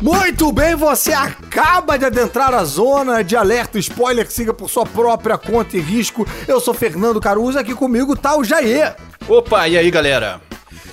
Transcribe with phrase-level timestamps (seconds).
[0.00, 5.38] Muito bem, você acaba de adentrar a zona de alerta spoiler, siga por sua própria
[5.38, 6.26] conta e risco.
[6.48, 8.96] Eu sou Fernando Caruso, aqui comigo tá o Jair.
[9.28, 10.40] Opa, e aí galera?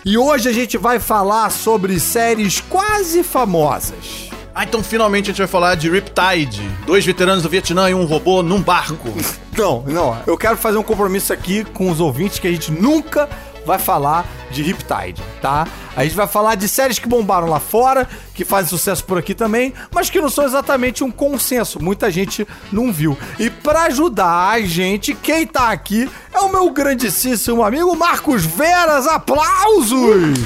[0.06, 4.30] E hoje a gente vai falar sobre séries quase famosas.
[4.54, 6.62] Ah, então finalmente a gente vai falar de Riptide.
[6.86, 9.10] Dois veteranos do Vietnã e um robô num barco.
[9.58, 13.28] Não, não, eu quero fazer um compromisso aqui com os ouvintes que a gente nunca
[13.70, 15.68] vai falar de Riptide, tá?
[15.96, 19.36] A gente vai falar de séries que bombaram lá fora, que fazem sucesso por aqui
[19.36, 21.80] também, mas que não são exatamente um consenso.
[21.80, 23.16] Muita gente não viu.
[23.38, 29.06] E para ajudar a gente, quem tá aqui é o meu grandíssimo amigo Marcos Veras.
[29.06, 30.40] Aplausos!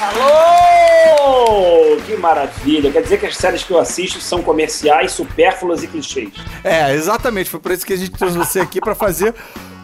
[0.00, 1.96] Alô!
[2.06, 2.90] Que maravilha!
[2.90, 6.30] Quer dizer que as séries que eu assisto são comerciais, supérfluas e clichês.
[6.64, 7.50] É, exatamente.
[7.50, 9.34] Foi por isso que a gente trouxe você aqui para fazer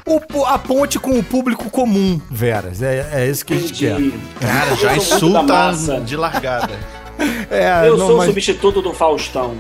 [0.06, 2.82] o, a ponte com o público comum, Veras.
[2.82, 3.88] É, é isso que Entendi.
[3.88, 4.46] a gente quer.
[4.46, 7.03] Cara, já insulta de largada.
[7.50, 8.26] É, eu não, sou mas...
[8.26, 9.54] o substituto do Faustão.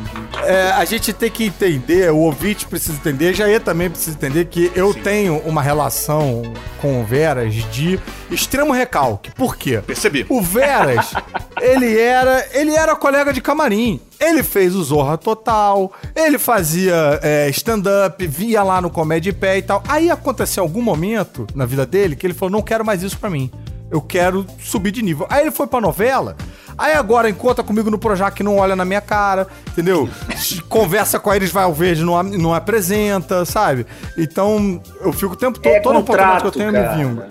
[0.44, 4.70] É, a gente tem que entender, o ouvinte precisa entender, Jair também precisa entender que
[4.74, 5.00] eu Sim.
[5.00, 6.42] tenho uma relação
[6.80, 7.98] com o Veras de
[8.30, 9.30] extremo recalque.
[9.32, 9.80] Por quê?
[9.86, 10.26] Percebi.
[10.28, 11.12] O Veras,
[11.60, 14.00] ele era, ele era colega de camarim.
[14.18, 19.62] Ele fez o Zorra Total, ele fazia é, stand-up, via lá no Comédia Pé e
[19.62, 19.82] tal.
[19.88, 23.28] Aí aconteceu algum momento na vida dele que ele falou: não quero mais isso pra
[23.28, 23.50] mim.
[23.90, 25.26] Eu quero subir de nível.
[25.28, 26.36] Aí ele foi pra novela.
[26.76, 30.08] Aí agora encontra comigo no Projac não olha na minha cara, entendeu?
[30.68, 33.86] Conversa com eles, vai ao verde, não, não apresenta, sabe?
[34.18, 36.96] Então eu fico o tempo todo, é toda contrato, que eu tenho cara.
[36.96, 37.24] me vindo.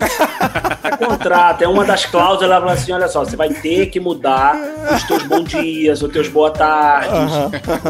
[0.84, 4.00] É contrato, é uma das cláusulas, ela fala assim: olha só, você vai ter que
[4.00, 4.56] mudar
[4.94, 7.12] os teus bons dias, os teus boa tardes,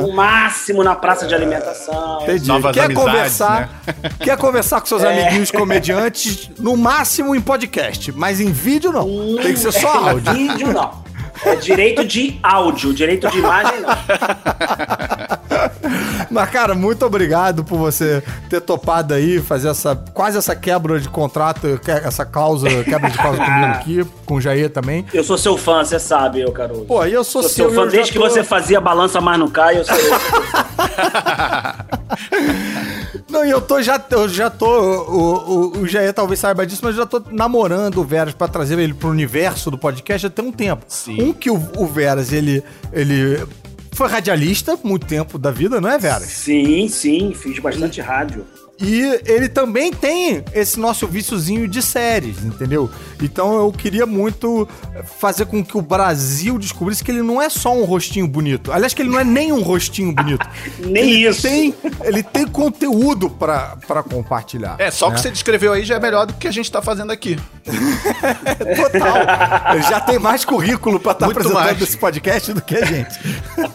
[0.02, 2.22] o máximo na praça de alimentação.
[2.22, 2.48] Entendi.
[2.48, 3.94] Novas quer amizades, conversar, né?
[4.20, 5.12] quer conversar com seus é.
[5.12, 9.06] amiguinhos comediantes, no máximo em podcast, mas em vídeo não.
[9.06, 10.32] Hum, Tem que ser só áudio.
[10.32, 11.03] Em vídeo não.
[11.45, 13.89] É direito de áudio, direito de imagem não.
[16.31, 21.09] Mas, cara, muito obrigado por você ter topado aí, fazer essa quase essa quebra de
[21.09, 25.05] contrato, essa cláusula, quebra de cláusula comigo aqui, com o Jair também.
[25.12, 26.84] Eu sou seu fã, você sabe, eu, Caruso.
[26.84, 27.87] Pô, eu sou, sou seu, seu fã.
[27.89, 28.21] Desde tô...
[28.21, 29.94] que você fazia balança mais no cai, eu sou
[33.28, 34.67] Não, e eu tô já, eu já tô.
[34.67, 38.47] O, o, o Jair talvez saiba disso, mas eu já tô namorando o Veras pra
[38.47, 40.84] trazer ele pro universo do podcast já tem um tempo.
[40.87, 41.21] Sim.
[41.21, 42.62] Um que o, o Veras, ele.
[42.93, 43.44] ele
[43.94, 46.25] foi radialista muito tempo da vida, não é, Veras?
[46.25, 48.44] Sim, sim, fiz bastante rádio.
[48.81, 52.91] E ele também tem esse nosso viciozinho de séries, entendeu?
[53.23, 54.69] Então eu queria muito
[55.21, 58.73] fazer com que o Brasil descobrisse que ele não é só um rostinho bonito.
[58.73, 60.45] Aliás, que ele não é nem um rostinho bonito.
[60.81, 61.43] nem ele isso.
[61.43, 64.75] Tem, ele tem conteúdo para compartilhar.
[64.79, 65.17] É, só o né?
[65.17, 67.39] que você descreveu aí já é melhor do que a gente tá fazendo aqui.
[67.65, 69.75] Total.
[69.75, 71.81] Ele já tem mais currículo para estar tá apresentando mais.
[71.81, 73.19] esse podcast do que a gente.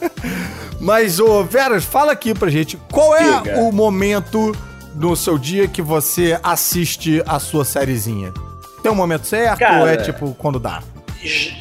[0.79, 3.59] Mas, ô, Veras, fala aqui pra gente, qual é Diga.
[3.59, 4.55] o momento
[4.95, 8.33] no seu dia que você assiste a sua sériezinha?
[8.81, 10.81] Tem um momento certo Cara, ou é tipo quando dá?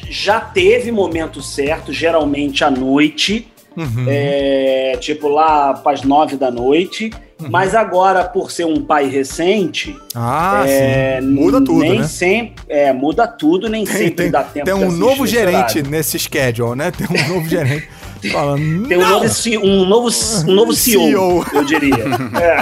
[0.09, 3.51] Já teve momento certo, geralmente à noite.
[3.75, 4.05] Uhum.
[4.07, 7.11] É, tipo lá para as nove da noite.
[7.41, 7.49] Uhum.
[7.49, 12.07] Mas agora, por ser um pai recente, ah, é, muda tudo, nem né?
[12.07, 14.65] sempre é, muda tudo, nem tem, sempre tem, dá tempo.
[14.65, 16.91] Tem um novo gerente nesse schedule, né?
[16.91, 17.87] Tem um novo gerente.
[18.31, 19.25] Falando, Tem um novo,
[19.63, 20.09] um novo,
[20.47, 21.45] um novo CEO, CEO.
[21.53, 21.95] eu diria.
[22.39, 22.61] É.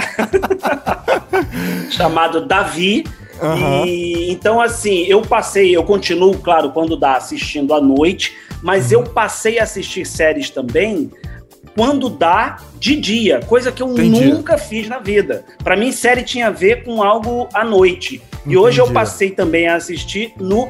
[1.90, 3.04] Chamado Davi.
[3.40, 3.86] Uhum.
[3.86, 9.04] E, então, assim, eu passei, eu continuo, claro, quando dá, assistindo à noite, mas eu
[9.04, 11.10] passei a assistir séries também
[11.78, 14.26] quando dá de dia, coisa que eu Entendi.
[14.26, 15.44] nunca fiz na vida.
[15.62, 18.20] Para mim, série tinha a ver com algo à noite.
[18.44, 20.68] E hoje eu passei também a assistir no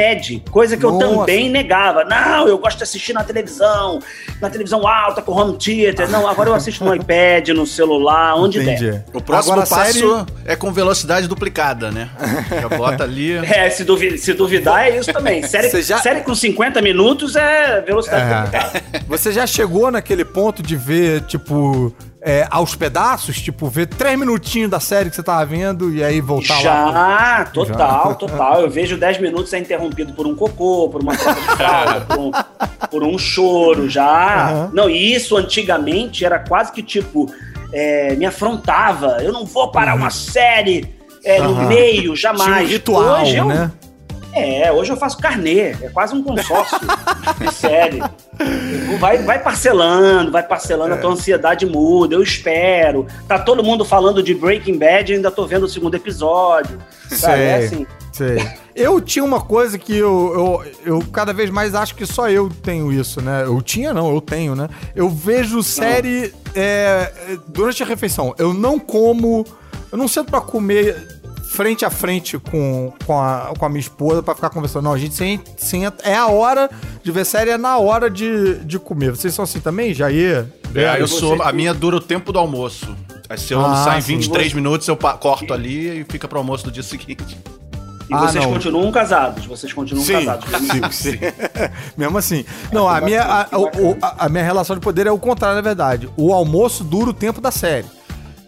[0.00, 1.04] iPad, coisa que Nossa.
[1.04, 2.04] eu também negava.
[2.04, 4.00] Não, eu gosto de assistir na televisão,
[4.40, 6.08] na televisão alta, com home theater.
[6.08, 8.90] Não, agora eu assisto no iPad, no celular, onde Entendi.
[8.90, 9.04] der.
[9.12, 10.26] O próximo agora, passo série...
[10.46, 12.10] é com velocidade duplicada, né?
[12.50, 13.30] Já bota ali.
[13.50, 15.42] É, se, duvidar, se duvidar é isso também.
[15.42, 15.98] Série, já...
[15.98, 18.42] série com 50 minutos é velocidade é.
[18.42, 18.82] duplicada.
[19.08, 23.40] Você já chegou naquele ponto de ver, tipo é, aos pedaços?
[23.40, 27.44] Tipo, ver três minutinhos da série que você tava vendo e aí voltar Já, lá?
[27.46, 28.14] total, Já.
[28.14, 28.60] total.
[28.60, 32.18] Eu vejo dez minutos é interrompido por um cocô, por uma troca de fralda, por,
[32.18, 32.30] um,
[32.90, 34.52] por um choro, já.
[34.52, 34.70] Uhum.
[34.74, 37.30] Não, e isso antigamente era quase que tipo,
[37.72, 39.18] é, me afrontava.
[39.22, 40.02] Eu não vou parar uhum.
[40.02, 40.94] uma série
[41.24, 41.54] é, uhum.
[41.54, 42.44] no meio, jamais.
[42.44, 43.70] Tinha um ritual, Hoje eu, né?
[44.32, 46.78] É, hoje eu faço carnê, é quase um consórcio
[47.38, 48.00] de série.
[48.98, 50.96] Vai, vai parcelando, vai parcelando, é.
[50.96, 53.06] a tua ansiedade muda, eu espero.
[53.26, 56.78] Tá todo mundo falando de Breaking Bad, ainda tô vendo o segundo episódio.
[57.08, 57.42] Sabe?
[57.42, 57.86] É assim.
[58.12, 58.48] Sei.
[58.74, 62.48] Eu tinha uma coisa que eu, eu, eu cada vez mais acho que só eu
[62.48, 63.42] tenho isso, né?
[63.44, 64.68] Eu tinha, não, eu tenho, né?
[64.94, 67.12] Eu vejo série é,
[67.48, 68.34] durante a refeição.
[68.38, 69.44] Eu não como.
[69.90, 71.19] Eu não sento pra comer
[71.50, 74.84] frente a frente com, com, a, com a minha esposa pra ficar conversando.
[74.84, 76.70] Não, a gente sem, sem, é a hora
[77.02, 79.10] de ver série, é na hora de, de comer.
[79.10, 80.46] Vocês são assim também, Jair?
[80.74, 81.42] É, eu sou.
[81.42, 82.94] A minha dura o tempo do almoço.
[83.28, 84.16] Aí se eu Ah, almoçar em sim.
[84.16, 87.38] 23 minutos, eu corto ali e fica pro almoço do dia seguinte.
[88.08, 88.52] E Ah, vocês não.
[88.52, 90.44] continuam casados, vocês continuam casados.
[90.90, 91.18] sim, sim.
[91.96, 92.44] Mesmo assim.
[92.72, 96.08] Não, a minha, a, a- a minha relação de poder é o contrário, na verdade.
[96.16, 97.86] O almoço dura o tempo da série.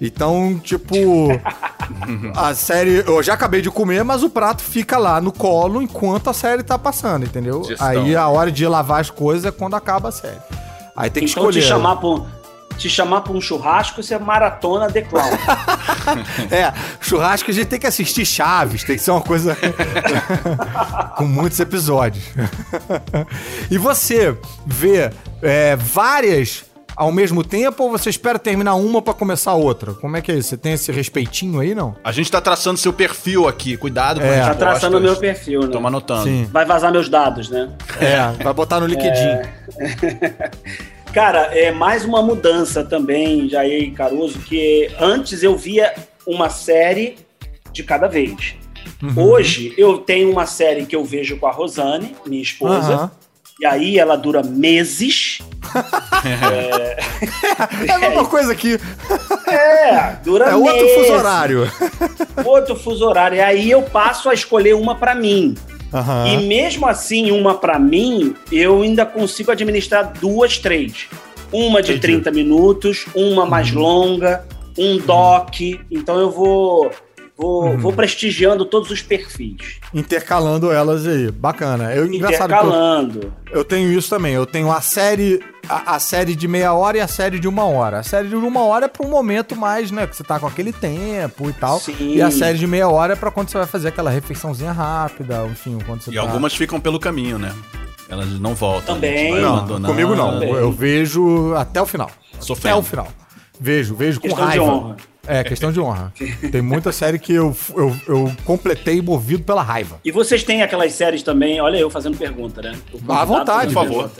[0.04, 0.96] Então, tipo,
[2.34, 3.04] a série.
[3.06, 6.64] Eu já acabei de comer, mas o prato fica lá no colo enquanto a série
[6.64, 7.62] tá passando, entendeu?
[7.62, 7.86] Gestão.
[7.86, 10.40] Aí a hora de lavar as coisas é quando acaba a série.
[10.96, 11.60] Aí tem que Então escolher.
[11.62, 12.26] te chamar pra um,
[12.76, 15.22] te chamar pra um churrasco, você é maratona The Clown.
[16.50, 19.56] É, churrasco a gente tem que assistir Chaves, tem que ser uma coisa
[21.16, 22.24] com muitos episódios.
[23.70, 26.64] e você vê é, várias
[27.02, 29.92] ao mesmo tempo ou você espera terminar uma pra começar outra?
[29.94, 30.50] Como é que é isso?
[30.50, 31.96] Você tem esse respeitinho aí, não?
[32.04, 33.76] A gente tá traçando seu perfil aqui.
[33.76, 34.40] Cuidado com É.
[34.40, 35.68] as Tá traçando o meu perfil, né?
[35.68, 36.24] Toma anotando.
[36.24, 36.48] Sim.
[36.52, 37.70] Vai vazar meus dados, né?
[38.00, 39.40] É, vai botar no LinkedIn.
[41.12, 45.92] Cara, é mais uma mudança também, Jair e Caruso, que antes eu via
[46.26, 47.16] uma série
[47.72, 48.54] de cada vez.
[49.02, 49.30] Uhum.
[49.30, 53.10] Hoje eu tenho uma série que eu vejo com a Rosane, minha esposa, Aham.
[53.60, 55.38] E aí ela dura meses.
[57.88, 58.78] É a mesma coisa aqui.
[59.52, 60.94] É, dura É outro meses.
[60.94, 61.70] fuso horário.
[62.44, 63.36] Outro fuso horário.
[63.36, 65.54] E aí eu passo a escolher uma pra mim.
[65.92, 66.26] Aham.
[66.28, 71.06] E mesmo assim, uma pra mim, eu ainda consigo administrar duas, três.
[71.52, 72.14] Uma de Entendi.
[72.22, 73.82] 30 minutos, uma mais Uhum.
[73.82, 74.46] longa,
[74.78, 75.60] um doc.
[75.90, 76.90] Então eu vou,
[77.42, 77.76] vou, Uhum.
[77.78, 79.80] vou prestigiando todos os perfis.
[79.92, 81.30] Intercalando elas aí.
[81.30, 81.92] Bacana.
[81.94, 83.32] Eu, engraçado que eu, Intercalando.
[83.50, 84.32] Eu tenho isso também.
[84.34, 87.64] Eu tenho a série, a, a série de meia hora e a série de uma
[87.64, 87.98] hora.
[87.98, 90.06] A série de uma hora é para um momento mais, né?
[90.06, 91.78] Que você tá com aquele tempo e tal.
[91.80, 92.14] Sim.
[92.14, 95.44] E a série de meia hora é pra quando você vai fazer aquela refeiçãozinha rápida,
[95.50, 96.20] enfim, quando você E tá...
[96.20, 97.52] algumas ficam pelo caminho, né?
[98.08, 98.94] Elas não voltam.
[98.96, 99.34] Também.
[99.40, 100.32] Não, comigo não.
[100.34, 100.50] Também.
[100.50, 102.10] Eu vejo até o final.
[102.38, 102.74] Sofrendo.
[102.76, 103.08] Até o final.
[103.58, 104.96] Vejo, vejo com Questão de raiva.
[105.26, 106.12] É, questão de honra.
[106.50, 110.00] Tem muita série que eu, eu, eu completei movido pela raiva.
[110.04, 112.76] E vocês têm aquelas séries também, olha eu fazendo pergunta, né?
[113.08, 114.10] À vontade, por favor.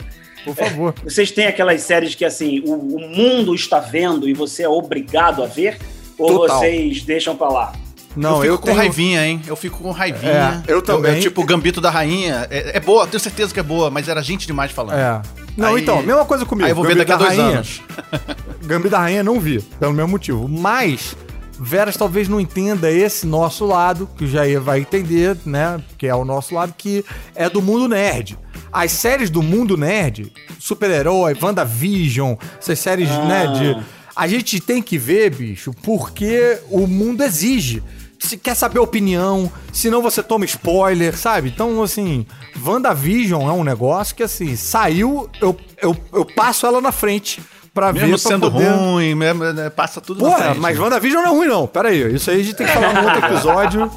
[0.45, 0.93] Por favor.
[1.03, 5.43] Vocês têm aquelas séries que assim, o, o mundo está vendo e você é obrigado
[5.43, 5.77] a ver?
[6.17, 6.59] Ou Total.
[6.59, 7.73] vocês deixam pra lá?
[8.15, 8.77] Não, eu fico eu, com tenho...
[8.77, 9.41] raivinha, hein?
[9.47, 10.63] Eu fico com raivinha.
[10.67, 11.19] É, eu também.
[11.19, 12.47] tipo, o Gambito da Rainha.
[12.49, 14.97] É, é boa, tenho certeza que é boa, mas era gente demais falando.
[14.99, 15.21] É.
[15.57, 16.65] Não, Aí- então, mesma coisa comigo.
[16.65, 17.81] Aí eu vou ver Gambito daqui a dois Rainha- anos.
[18.65, 20.47] Gambito da Rainha não vi, pelo mesmo motivo.
[20.47, 21.15] Mas
[21.59, 25.79] Veras talvez não entenda esse nosso lado, que o Jair vai entender, né?
[25.97, 27.05] Que é o nosso lado, que
[27.35, 28.37] é do mundo nerd.
[28.71, 33.25] As séries do mundo nerd, super-herói, WandaVision, essas séries, Ah.
[33.25, 33.83] né, de...
[34.15, 37.81] A gente tem que ver, bicho, porque o mundo exige.
[38.19, 41.49] Se quer saber a opinião, senão você toma spoiler, sabe?
[41.49, 42.25] Então, assim,
[42.63, 47.41] WandaVision é um negócio que, assim, saiu, eu, eu, eu passo ela na frente
[47.73, 48.67] pra Mesmo ver pra sendo poder...
[48.69, 50.59] ruim, mesmo, né, passa tudo na Porra, frente.
[50.59, 51.65] mas WandaVision não é ruim, não.
[51.67, 52.13] Pera aí.
[52.15, 53.91] Isso aí a gente tem que falar num outro episódio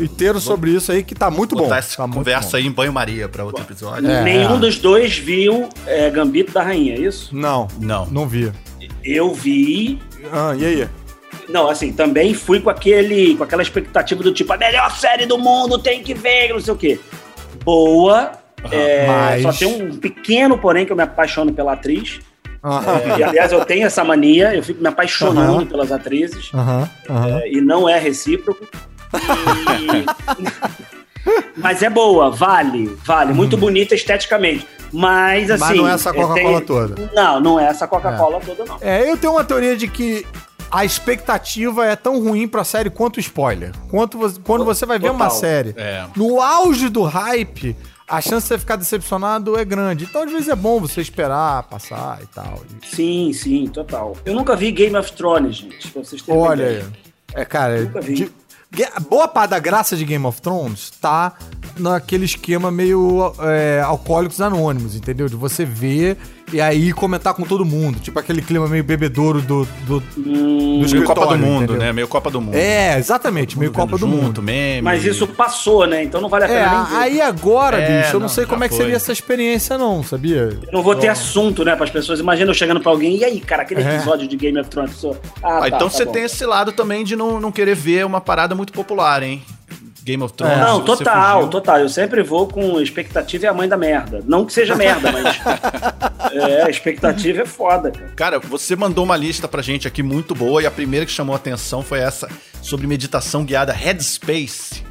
[0.00, 1.72] inteiro sobre isso aí, que tá muito bom.
[1.74, 2.56] essa Tá muito conversa bom.
[2.56, 4.10] aí em banho-maria pra outro episódio.
[4.10, 4.22] É.
[4.22, 7.34] Nenhum dos dois viu é, Gambito da Rainha, é isso?
[7.36, 8.06] Não, Não.
[8.06, 8.50] não vi.
[9.04, 10.00] Eu vi.
[10.32, 10.88] Ah, e aí?
[11.48, 15.38] Não, assim, também fui com aquele, com aquela expectativa do tipo, a melhor série do
[15.38, 17.00] mundo, tem que ver, não sei o quê.
[17.64, 18.32] Boa.
[18.70, 22.18] é, mas- Só tem um pequeno porém que eu me apaixono pela atriz.
[22.64, 25.66] É, e, aliás, eu tenho essa mania, eu fico me apaixonando Aham.
[25.66, 26.50] pelas atrizes.
[26.52, 26.88] aham.
[27.42, 28.66] É, e não é recíproco.
[29.14, 30.04] E-
[31.56, 33.32] Mas é boa, vale, vale.
[33.32, 34.66] Muito bonita esteticamente.
[34.92, 35.60] Mas assim.
[35.64, 37.10] Mas não é essa é, Coca-Cola tem- toda.
[37.14, 38.78] Não, não é essa Coca-Cola toda, não.
[38.80, 40.24] É, eu tenho uma teoria de que
[40.70, 43.72] a expectativa é tão ruim pra série quanto o spoiler.
[43.90, 45.38] Quanto você- quando você vai ver uma Total.
[45.40, 46.04] série É.
[46.16, 47.76] no auge do hype,
[48.08, 50.04] a chance de você ficar decepcionado é grande.
[50.04, 52.62] Então, às vezes, é bom você esperar passar e tal.
[52.90, 54.16] Sim, sim, total.
[54.24, 56.84] Eu nunca vi Game of Thrones, gente, pra vocês terem Olha aí.
[57.34, 58.14] É, cara, Nunca vi.
[58.14, 58.30] de-
[59.08, 61.34] boa parte da graça de Game of Thrones tá
[61.78, 65.28] naquele esquema meio é, alcoólicos anônimos, entendeu?
[65.28, 66.16] De você ver
[66.52, 67.98] e aí comentar com todo mundo.
[68.00, 71.76] Tipo aquele clima meio bebedouro do, do, Hum, do Meio Copa do Mundo, entendeu?
[71.78, 71.92] né?
[71.92, 72.54] Meio Copa do Mundo.
[72.54, 74.42] É, exatamente, meio Copa do junto, Mundo.
[74.42, 74.82] meme.
[74.82, 76.02] mas isso passou, né?
[76.04, 76.96] Então não vale a É, pena nem ver.
[76.96, 78.84] aí agora, É, bicho, eu não, não, sei como é que foi.
[78.84, 80.48] seria essa experiência, não, sabia?
[80.66, 82.20] Eu não vou ter assunto, né, para as pessoas.
[82.20, 83.96] Imagina eu chegando pra alguém, e aí, cara, aquele É.
[83.96, 85.04] episódio de Game of Thrones.
[85.04, 85.10] Ah,
[85.42, 86.12] Ah, tá, então tá você bom.
[86.12, 89.42] tem esse lado também de não, não querer ver uma parada muito popular, hein?
[90.08, 90.58] Game of Thrones.
[90.58, 91.50] Não, total, fugiu.
[91.50, 91.78] total.
[91.80, 94.22] Eu sempre vou com expectativa e a mãe da merda.
[94.26, 95.38] Não que seja merda, mas.
[96.32, 98.12] é, a expectativa é foda, cara.
[98.16, 101.34] Cara, você mandou uma lista pra gente aqui muito boa e a primeira que chamou
[101.34, 102.28] a atenção foi essa
[102.62, 104.82] sobre meditação guiada Headspace.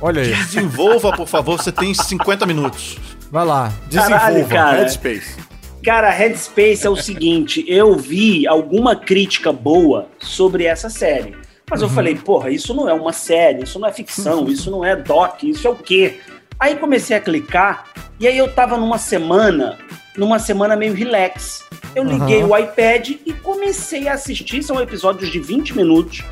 [0.00, 0.28] Olha aí.
[0.28, 2.96] Desenvolva, por favor, você tem 50 minutos.
[3.30, 3.72] Vai lá.
[3.92, 4.54] Caralho, Desenvolva.
[4.54, 4.76] cara.
[4.78, 5.36] Headspace.
[5.82, 11.45] Cara, Headspace é o seguinte: eu vi alguma crítica boa sobre essa série.
[11.70, 14.84] Mas eu falei, porra, isso não é uma série, isso não é ficção, isso não
[14.84, 16.20] é doc, isso é o quê?
[16.58, 17.84] Aí comecei a clicar,
[18.20, 19.76] e aí eu tava numa semana,
[20.16, 21.64] numa semana meio relax.
[21.94, 22.50] Eu liguei Aham.
[22.50, 24.62] o iPad e comecei a assistir.
[24.62, 26.22] São episódios de 20 minutos,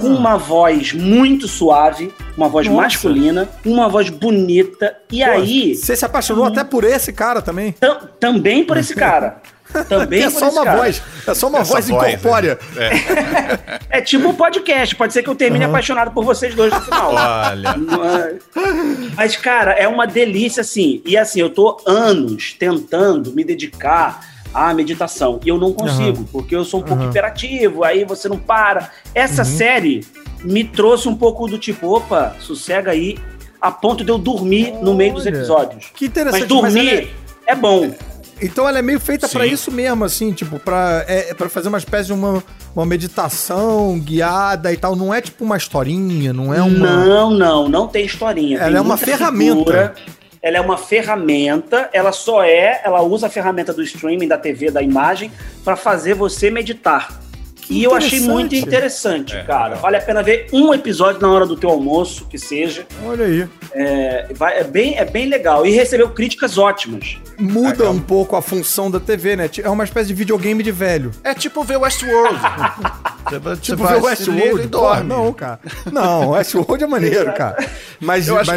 [0.00, 2.82] com uma voz muito suave, uma voz Nossa.
[2.82, 4.96] masculina, uma voz bonita.
[5.10, 7.72] E Pô, aí, Você se apaixonou até por esse cara também.
[7.72, 9.40] tam- também por esse cara.
[9.84, 10.76] Também é só uma cara.
[10.78, 11.02] voz.
[11.26, 12.58] É só uma Essa voz voz, incorpórea.
[13.90, 14.94] É tipo um podcast.
[14.96, 17.12] Pode ser que eu termine apaixonado por vocês dois no final.
[17.14, 18.38] Olha.
[19.16, 21.02] Mas, cara, é uma delícia, assim.
[21.04, 24.20] E assim, eu tô anos tentando me dedicar
[24.52, 25.40] à meditação.
[25.44, 27.10] E eu não consigo, porque eu sou um pouco Aham.
[27.10, 28.90] hiperativo, aí você não para.
[29.14, 29.48] Essa Uhum.
[29.48, 30.06] série
[30.42, 33.18] me trouxe um pouco do tipo, opa, sossega aí,
[33.60, 35.86] a ponto de eu dormir no meio dos Olha, episódios.
[35.94, 36.40] Que interessante.
[36.40, 37.08] Mas dormir ela é-
[37.46, 37.90] é bom.
[38.40, 39.42] Então ela é meio feita Sim.
[39.44, 42.42] isso mesmo, assim, tipo, pra, é, pra fazer uma espécie de uma,
[42.74, 44.94] uma meditação guiada e tal.
[44.94, 47.04] Não é tipo uma historinha, não é uma.
[47.06, 48.58] Não, não, não tem historinha.
[48.58, 49.56] Ela Tem é uma ferramenta.
[49.56, 49.94] figura.
[50.42, 54.70] Ela é uma ferramenta, ela só é, ela usa a ferramenta do streaming, da TV,
[54.70, 55.32] da imagem,
[55.64, 57.20] pra fazer você meditar.
[57.66, 59.64] Que e eu achei muito interessante, É, cara.
[59.64, 59.80] legal.
[59.82, 62.86] Vale a pena ver um episódio na hora do teu almoço, que seja.
[63.04, 63.48] Olha aí.
[63.72, 65.66] É, vai- é bem, é bem legal.
[65.66, 67.18] E recebeu críticas ótimas.
[67.38, 67.92] Muda Legal.
[67.92, 69.50] um pouco a função da TV, né?
[69.62, 71.10] É uma espécie de videogame de velho.
[71.24, 72.38] É tipo ver Westworld.
[73.28, 75.08] Você Tipo, você ver Westworld e dorme.
[75.08, 75.58] Não, cara.
[75.92, 77.56] Não, Westworld é maneiro, cara.
[78.00, 78.52] Mas, Eu acho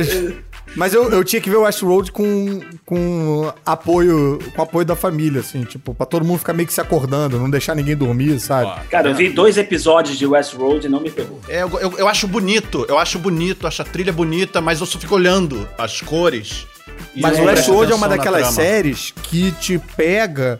[0.76, 5.42] mas, eu, eu tinha que ver o Westworld com, com apoio com apoio da família,
[5.42, 8.88] assim, tipo, pra todo mundo ficar meio que se acordando, não deixar ninguém dormir, sabe?
[8.90, 11.40] Cara, eu vi dois episódios de Westworld e não me pegou.
[11.48, 14.86] É, eu, eu, eu acho bonito, eu acho bonito, acho a trilha bonita, mas eu
[14.86, 16.68] só fico olhando as cores.
[17.16, 20.60] Mas o Westworld é uma daquelas séries que te pega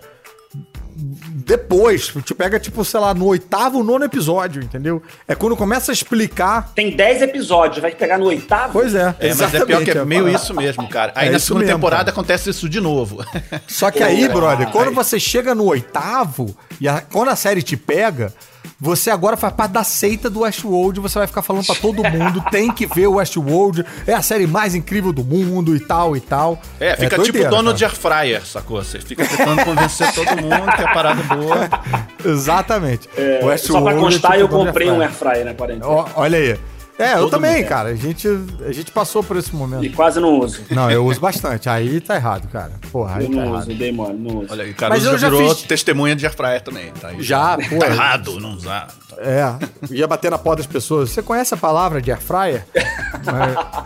[1.50, 5.01] depois, te pega, tipo, sei lá, no oitavo, nono episódio, entendeu?
[5.27, 6.72] É quando começa a explicar.
[6.75, 8.74] Tem dez episódios, vai pegar no oitavo?
[8.74, 9.15] Pois é.
[9.20, 11.12] É, mas é pior que é meio isso mesmo, cara.
[11.15, 12.12] Aí É na segunda mesmo, temporada cara.
[12.12, 13.25] acontece isso de novo.
[13.68, 17.63] Só que aí, Pô, brother, quando você chega no oitavo, e a- quando a série
[17.63, 18.32] te pega,
[18.79, 22.43] você agora faz parte da seita do Westworld, você vai ficar falando pra todo mundo,
[22.50, 26.21] tem que ver o Westworld, é a série mais incrível do mundo e tal e
[26.21, 26.59] tal.
[26.79, 27.77] É, fica tipo doideira, dono cara.
[27.77, 28.81] de air fryer, sacou?
[28.83, 31.69] Você fica tentando convencer todo mundo que é parada boa.
[32.24, 33.09] Exatamente.
[33.17, 35.45] É, O só pra é constar, tipo eu dono de comprei um air air fryer
[35.45, 35.88] na quarentena.
[35.88, 36.59] Ó, olha aí.
[37.00, 37.68] É, eu também, mundo.
[37.70, 37.89] cara.
[37.89, 38.27] A gente,
[38.68, 39.86] a gente passou por esse momento.
[39.86, 40.62] E quase não uso.
[40.70, 41.70] Não, eu uso bastante.
[41.70, 42.74] Aí tá errado, cara.
[42.91, 43.60] Porra, aí Eu tá não errado.
[43.70, 44.48] uso, dei mole, não uso.
[44.51, 46.91] Olha aí, o Mas eu já já virou fiz- testemunha de air fryer também.
[46.91, 47.24] Tá aí.
[47.24, 47.79] Já, pô.
[47.79, 48.88] Tá errado não usar.
[49.18, 49.44] É,
[49.91, 51.10] ia bater na porta das pessoas.
[51.10, 52.65] Você conhece a palavra de air fryer?
[53.25, 53.84] Mas,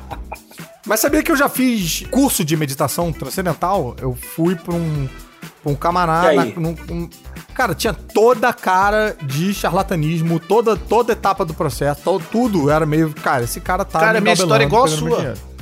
[0.86, 3.96] mas sabia que eu já fiz curso de meditação transcendental?
[4.02, 5.08] Eu fui pra um,
[5.66, 6.46] um camarada.
[6.56, 7.10] Num- num-
[7.54, 12.86] cara, tinha toda a cara de charlatanismo, toda, toda etapa do processo, to- tudo era
[12.86, 13.14] meio.
[13.14, 14.00] Cara, esse cara tá.
[14.00, 15.20] Cara, minha história é igual a sua.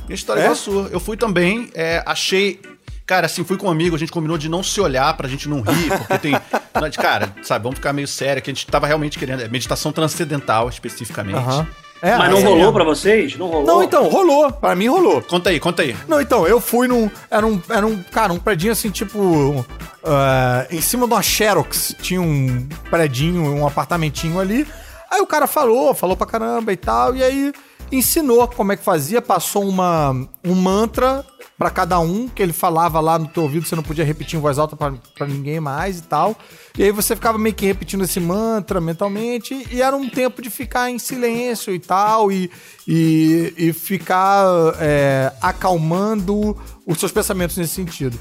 [0.07, 0.45] Minha história é É?
[0.45, 0.87] igual a sua.
[0.91, 2.59] Eu fui também, é, achei.
[3.05, 5.49] Cara, assim, fui com um amigo, a gente combinou de não se olhar pra gente
[5.49, 6.33] não rir, porque tem.
[6.97, 9.41] Cara, sabe, vamos ficar meio sério, que a gente tava realmente querendo.
[9.41, 11.35] É meditação transcendental, especificamente.
[11.35, 11.67] Aham.
[12.01, 12.73] É, Mas não é rolou mesmo.
[12.73, 13.37] pra vocês?
[13.37, 13.65] Não rolou?
[13.65, 14.51] Não, então, rolou.
[14.51, 15.21] Pra mim rolou.
[15.21, 15.95] Conta aí, conta aí.
[16.07, 17.09] Não, então, eu fui num.
[17.29, 19.63] Era um, era um cara, um predinho assim, tipo.
[20.03, 21.95] ah, em cima de uma Xerox.
[22.01, 24.65] Tinha um predinho, um apartamentinho ali.
[25.11, 27.15] Aí o cara falou, falou pra caramba e tal.
[27.15, 27.53] E aí
[27.91, 30.11] ensinou como é que fazia, passou uma,
[30.43, 31.25] um mantra
[31.57, 34.41] pra cada um, que ele falava lá no teu ouvido, você não podia repetir em
[34.41, 36.35] voz alta pra, pra ninguém mais e tal.
[36.75, 40.49] E aí você ficava meio que repetindo esse mantra mentalmente, e era um tempo de
[40.49, 42.49] ficar em silêncio e tal, e,
[42.87, 44.43] e, e ficar
[44.79, 46.57] é, acalmando
[46.87, 48.17] os seus pensamentos nesse sentido.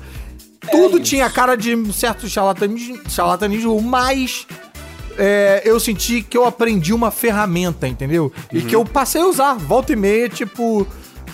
[0.71, 1.07] Tudo isso.
[1.07, 4.47] tinha a cara de um certo charlatanismo, charlatanismo mas
[5.19, 8.33] é, eu senti que eu aprendi uma ferramenta, entendeu?
[8.53, 10.87] E que eu passei a usar, volta e meia, tipo.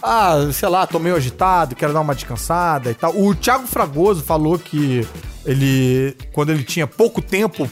[0.02, 3.16] Ah, sei lá, tô meio agitado, quero dar uma descansada e tal.
[3.18, 5.06] O Thiago Fragoso falou que
[5.44, 7.68] ele, quando ele tinha pouco tempo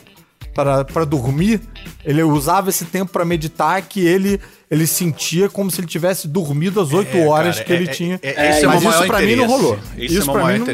[0.54, 1.60] para para dormir,
[2.04, 6.80] ele usava esse tempo para meditar, que ele ele sentia como se ele tivesse dormido
[6.80, 8.20] as 8 É, horas cara, que ele é- tinha.
[8.22, 9.62] é- esse é o mas isso pra mim não interesse.
[9.62, 9.78] rolou.
[9.98, 10.64] Esse é o maior mim não-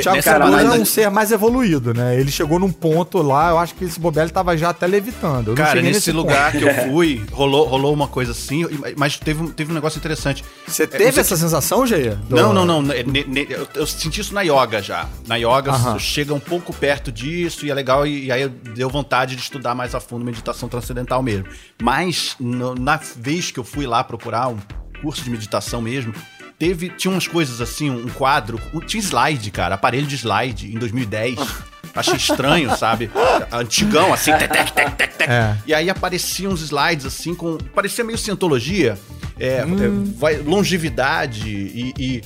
[0.00, 2.18] Thiago nessa Cardoso parada- é um ser mais evoluído, né?
[2.18, 5.48] Ele chegou num ponto lá, eu acho que esse Bobelli tava já até levitando.
[5.48, 6.22] Eu Cara, nesse ponto.
[6.22, 8.64] lugar que eu fui, rolou, rolou uma coisa assim,
[8.96, 10.44] mas teve, um- teve um negócio interessante.
[10.66, 12.14] Você É, teve essa sensação, Geia?
[12.28, 12.92] Do- Não, não, não.
[12.94, 15.06] eu, eu senti isso na yoga já.
[15.26, 15.98] Na yoga Aham.
[15.98, 18.06] chega um pouco perto disso e é legal.
[18.06, 21.44] E, e aí deu vontade de estudar mais a fundo meditação transcendental mesmo.
[21.82, 24.56] Mas no- na vez que eu fui lá procurar um
[25.02, 26.14] curso de meditação mesmo,
[26.62, 28.60] teve, tinha umas coisas assim, um quadro.
[28.72, 31.36] um- tinha slide, cara, aparelho de slide em 2010.
[31.92, 33.10] Achei estranho, sabe?
[33.50, 35.28] Antigão, assim, tec, tec, tec, tec, tec.
[35.28, 35.56] É.
[35.66, 37.58] E aí apareciam uns slides assim com.
[37.74, 38.96] Parecia meio cientologia.
[39.40, 39.76] É, Hum.
[40.14, 42.22] é, vai- longevidade e, e-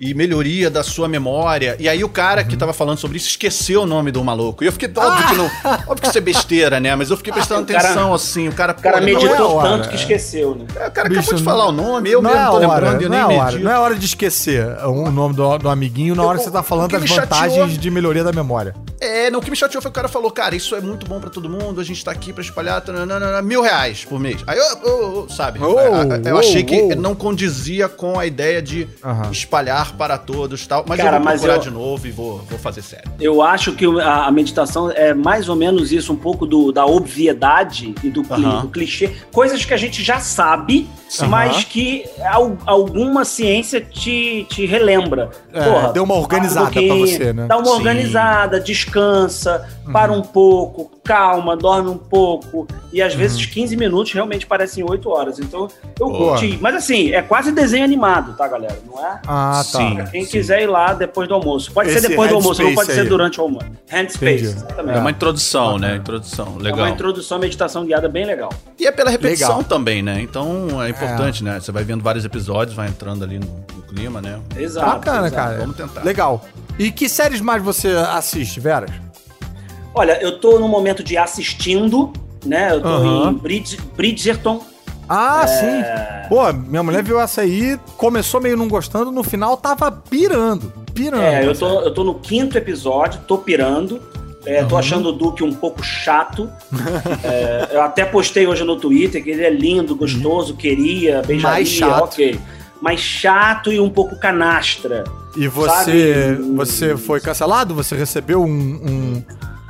[0.00, 1.76] e melhoria da sua memória.
[1.78, 2.48] E aí o cara Uhum.
[2.48, 4.64] que tava falando sobre isso esqueceu o nome do maluco.
[4.64, 5.44] E eu fiquei, óbvio que não.
[5.86, 6.94] Óbvio que isso é besteira, né?
[6.96, 8.48] Mas eu fiquei prestando O cara- atenção, assim.
[8.48, 10.64] O cara, O cara pô, não é- meditou é tanto que esqueceu, né?
[10.76, 12.50] é, o cara Bicho, acabou de não- falar o nome, eu não mesmo é a
[12.50, 13.64] tô hora, lembrando eu não nem é hora, medito.
[13.64, 16.62] não é hora de esquecer o nome do, do amiguinho na hora que você tá
[16.62, 18.74] falando das me chateou- vantagens de melhoria da memória.
[19.02, 21.06] É, não, o que me chateou foi que o cara falou, cara, isso é muito
[21.06, 24.42] bom pra todo mundo, a gente tá aqui pra espalhar tananana, mil reais por mês.
[24.46, 26.96] Aí eu, eu- eu- sabe, Oh, eu, eu oh, achei que oh.
[26.96, 28.86] não condizia com a ideia de
[29.30, 32.58] espalhar para todos tal, mas Cara, eu vou procurar eu- de novo e vou, vou
[32.58, 33.10] fazer sério.
[33.20, 36.86] Eu acho que a, a meditação é mais ou menos isso, um pouco do, da
[36.86, 39.10] obviedade e do, do clichê.
[39.32, 41.26] Coisas que a gente já sabe, Sim.
[41.26, 45.30] mas que al- alguma ciência te, te relembra.
[45.52, 47.46] É, deu uma organizada para pra você, né?
[47.46, 47.72] Dá uma Sim.
[47.72, 49.92] organizada, descansa, Uhum.
[49.92, 52.66] para um pouco, calma, dorme um pouco.
[52.92, 53.18] E às Uhum.
[53.20, 55.38] vezes 15 minutos realmente parecem 8 horas.
[55.38, 55.68] Então
[55.98, 56.30] eu Boa.
[56.32, 56.58] curti.
[56.60, 58.78] Mas assim, é quase desenho animado, tá, galera?
[58.84, 59.20] Não é?
[59.26, 59.78] Ah, tá.
[59.78, 59.94] Sim.
[59.94, 61.70] Pra quem quiser ir lá depois do almoço.
[61.72, 63.08] Pode Esse ser depois do almoço, não pode ser aí.
[63.08, 63.66] durante o almoço.
[63.92, 64.44] Handspace, Entendi.
[64.44, 64.96] exatamente.
[64.96, 65.96] É uma introdução, né?
[65.96, 66.80] Introdução, É legal.
[66.80, 68.50] uma introdução à meditação guiada bem legal.
[68.78, 69.64] E é pela repetição Legal.
[69.64, 70.20] também, né?
[70.20, 71.60] Então é importante, né?
[71.60, 74.40] Você vai vendo vários episódios, vai entrando ali no, no clima, né?
[74.56, 74.86] Exato.
[74.86, 75.34] Bacana, exato.
[75.34, 75.58] cara.
[75.58, 76.02] Vamos tentar.
[76.02, 76.44] Legal.
[76.78, 78.90] E que séries mais você assiste, Veras?
[79.94, 82.12] Olha, eu tô no momento de assistindo,
[82.44, 82.72] né?
[82.72, 83.30] Eu tô Aham.
[83.30, 84.62] em Bridge, Bridgerton.
[85.08, 85.46] Ah, É.
[85.48, 86.28] sim.
[86.28, 90.72] Pô, minha mulher viu essa aí, começou meio não gostando, no final tava pirando.
[90.94, 91.22] Pirando.
[91.22, 94.00] É, eu tô, eu tô no quinto episódio, tô pirando.
[94.46, 94.78] É, Tô Uhum.
[94.78, 96.48] achando o Duque um pouco chato.
[97.22, 101.68] É, eu até postei hoje no Twitter que ele é lindo, gostoso, queria, beijaria, Mais
[101.68, 102.04] chato.
[102.04, 102.40] ok.
[102.80, 105.04] Mas chato e um pouco canastra.
[105.36, 106.54] E você, Sabe?
[106.56, 107.74] você foi cancelado?
[107.74, 108.46] Você recebeu um.
[108.48, 109.22] um-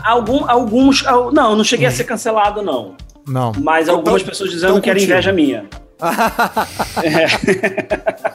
[0.05, 1.05] Algum, alguns.
[1.07, 2.95] al- Não, não cheguei a ser cancelado, não.
[3.27, 3.53] Não.
[3.61, 5.65] Mas Então- algumas pessoas dizendo então que era inveja minha.
[7.03, 7.27] É.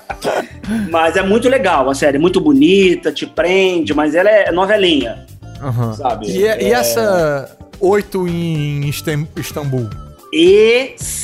[0.92, 2.18] Mas é muito legal, a série.
[2.18, 5.26] Muito bonita, te prende, mas ela é novelinha,
[5.62, 5.94] Aham.
[5.94, 6.28] sabe?
[6.28, 9.90] E, e É essa oito em Istam- Istambul?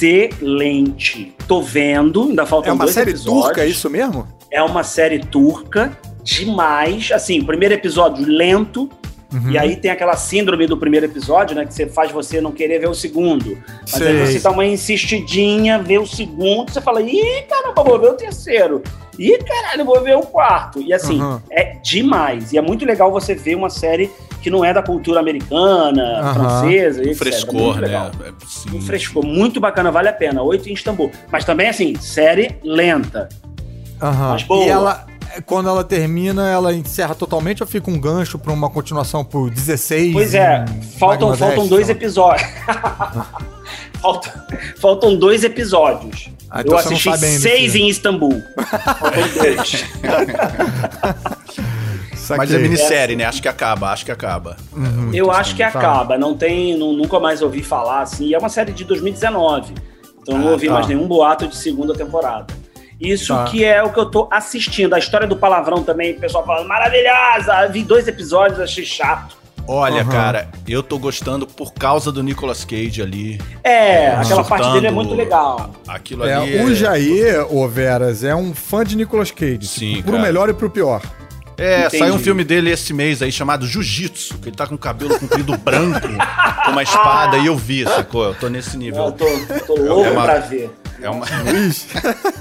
[0.01, 1.33] Excelente.
[1.47, 3.43] Tô vendo, ainda faltam É uma série episódios.
[3.45, 4.27] turca, é isso mesmo?
[4.51, 7.11] É uma série turca, demais.
[7.11, 8.89] Assim, o primeiro episódio lento,
[9.33, 9.51] Uhum.
[9.51, 11.65] E aí tem aquela síndrome do primeiro episódio, né?
[11.65, 13.57] Que você faz você não querer ver o segundo.
[13.81, 14.07] Mas Sei.
[14.07, 18.13] aí você dá uma insistidinha, vê o segundo, você fala, ih, caramba, vou ver o
[18.13, 18.81] terceiro.
[19.17, 20.81] Ih, caralho, vou ver o quarto.
[20.81, 21.41] E assim, Aham.
[21.49, 22.51] é demais.
[22.51, 26.33] E é muito legal você ver uma série que não é da cultura americana, Aham.
[26.33, 27.11] francesa, etc.
[27.11, 27.87] É frescor, muito né?
[27.87, 28.11] legal.
[28.25, 28.75] É, sim.
[28.77, 30.41] Um frescor, muito bacana, vale a pena.
[30.41, 31.11] Oito em Istambul.
[31.31, 33.29] Mas também, assim, série lenta.
[34.01, 34.29] Aham.
[34.31, 34.65] Mas boa.
[34.65, 35.05] E ela,
[35.45, 40.13] quando ela termina, ela encerra totalmente ou fica um gancho pra uma continuação pro 16?
[40.13, 40.65] Pois é,
[40.99, 42.49] faltam, faltam dois episódios.
[44.01, 44.31] faltam,
[44.79, 46.29] faltam dois episódios.
[46.49, 47.85] Ah, então Eu não assisti seis filho.
[47.85, 48.41] em Istambul.
[48.99, 49.85] Faltam dois.
[52.37, 53.25] Mas é minissérie, né?
[53.25, 54.55] Acho que acaba, acho que acaba.
[54.71, 55.11] Uhum.
[55.13, 56.17] Eu acho que acaba.
[56.17, 58.27] Não tem, nu- nunca mais ouvi falar assim.
[58.27, 59.73] E é uma série de 2019.
[60.21, 60.73] Então não Ah, ouvi tá.
[60.75, 62.53] mais nenhum boato de segunda temporada.
[63.01, 63.45] Isso Tá.
[63.45, 64.93] que é o que eu tô assistindo.
[64.93, 67.67] A história do palavrão também, o pessoal falando, maravilhosa!
[67.67, 69.35] Vi dois episódios, achei chato.
[69.67, 70.09] Olha, Aham.
[70.11, 73.39] cara, eu tô gostando por causa do Nicolas Cage ali.
[73.63, 75.71] É, aquela parte dele é muito legal.
[75.87, 76.63] Aquilo É, ali.
[76.63, 79.67] o Jair, ô Veras, é um fã de Nicolas Cage.
[79.67, 80.23] Sim, tipo, pro cara.
[80.23, 81.01] melhor e pro pior.
[81.57, 81.97] É, Entendi.
[81.99, 85.17] saiu um filme dele esse mês aí chamado Jiu-Jitsu, que ele tá com o cabelo
[85.19, 86.07] comprido branco,
[86.65, 88.25] com uma espada, e eu vi, sacou?
[88.25, 89.11] Eu tô nesse Eu nível.
[89.11, 89.25] tô,
[89.67, 90.71] tô louco É uma- pra ver.
[91.01, 91.25] É uma.
[91.49, 91.87] Luiz,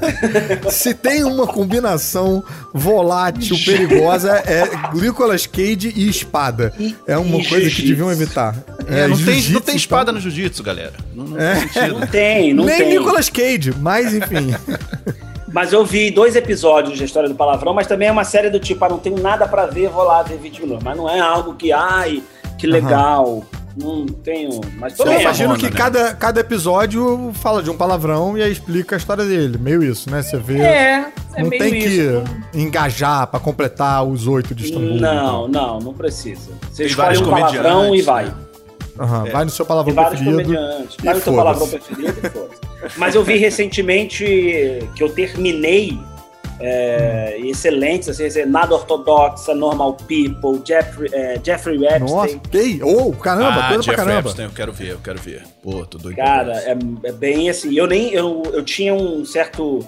[0.70, 2.44] se tem uma combinação
[2.74, 6.72] volátil, perigosa, é Nicolas Cage e espada.
[7.06, 8.54] É uma coisa que deviam evitar.
[8.86, 10.14] É, não, tem, não tem espada então.
[10.14, 10.92] no jiu-jitsu, galera.
[11.14, 11.54] Não, não É.
[11.54, 11.98] tem sentido.
[12.00, 12.88] Não tem, não Nem tem.
[12.90, 14.54] Nicolas Cage, mas enfim.
[15.52, 18.60] Mas eu vi dois episódios da história do palavrão, mas também é uma série do
[18.60, 20.84] tipo, ah, não tenho nada pra ver, vou lá ver 20 minutos.
[20.84, 22.22] Mas não é algo que, ai,
[22.56, 23.44] que legal.
[23.76, 24.60] Não tenho.
[24.78, 25.78] Mas Eu também imagino Ramona, que né?
[25.78, 29.56] cada, cada episódio fala de um palavrão e aí explica a história dele.
[29.58, 30.22] Meio isso, né?
[30.22, 30.58] Você vê.
[30.60, 32.22] É, é não meio tem isso.
[32.52, 34.96] que engajar pra completar os oito de Istambul.
[34.96, 36.50] Não, não, não precisa.
[36.70, 38.24] Você Tem escolhe um palavrão e vai.
[38.26, 38.34] né?
[38.98, 40.36] Aham, Vai no seu palavrão preferido.
[41.02, 41.30] Vai no foda-se.
[41.36, 42.98] palavrão preferido e foda-se.
[42.98, 44.24] Mas eu vi recentemente
[44.96, 45.98] que eu terminei
[46.60, 52.38] é, excelentes, assim, Nada Ortodoxa, Normal People, Jeffrey, é, Jeffrey Nossa, Epstein.
[52.78, 54.28] que Oh, caramba, ah, coisa Jeff pra caramba.
[54.28, 55.42] Epstein, eu quero ver, eu quero ver.
[55.62, 56.16] Pô, tô doido.
[56.16, 57.74] Cara, é, é bem assim.
[57.74, 58.12] Eu nem.
[58.12, 59.80] Eu, eu tinha um certo.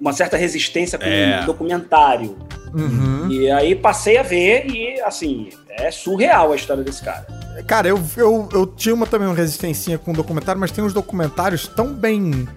[0.00, 1.44] Uma certa resistência com É.
[1.44, 2.34] documentário.
[2.72, 3.28] Uhum.
[3.30, 7.26] E aí passei a ver e, assim, é surreal a história desse cara.
[7.66, 11.66] Cara, eu, eu, eu tinha uma, também uma resistência com documentário, mas tem uns documentários
[11.68, 12.48] tão bem.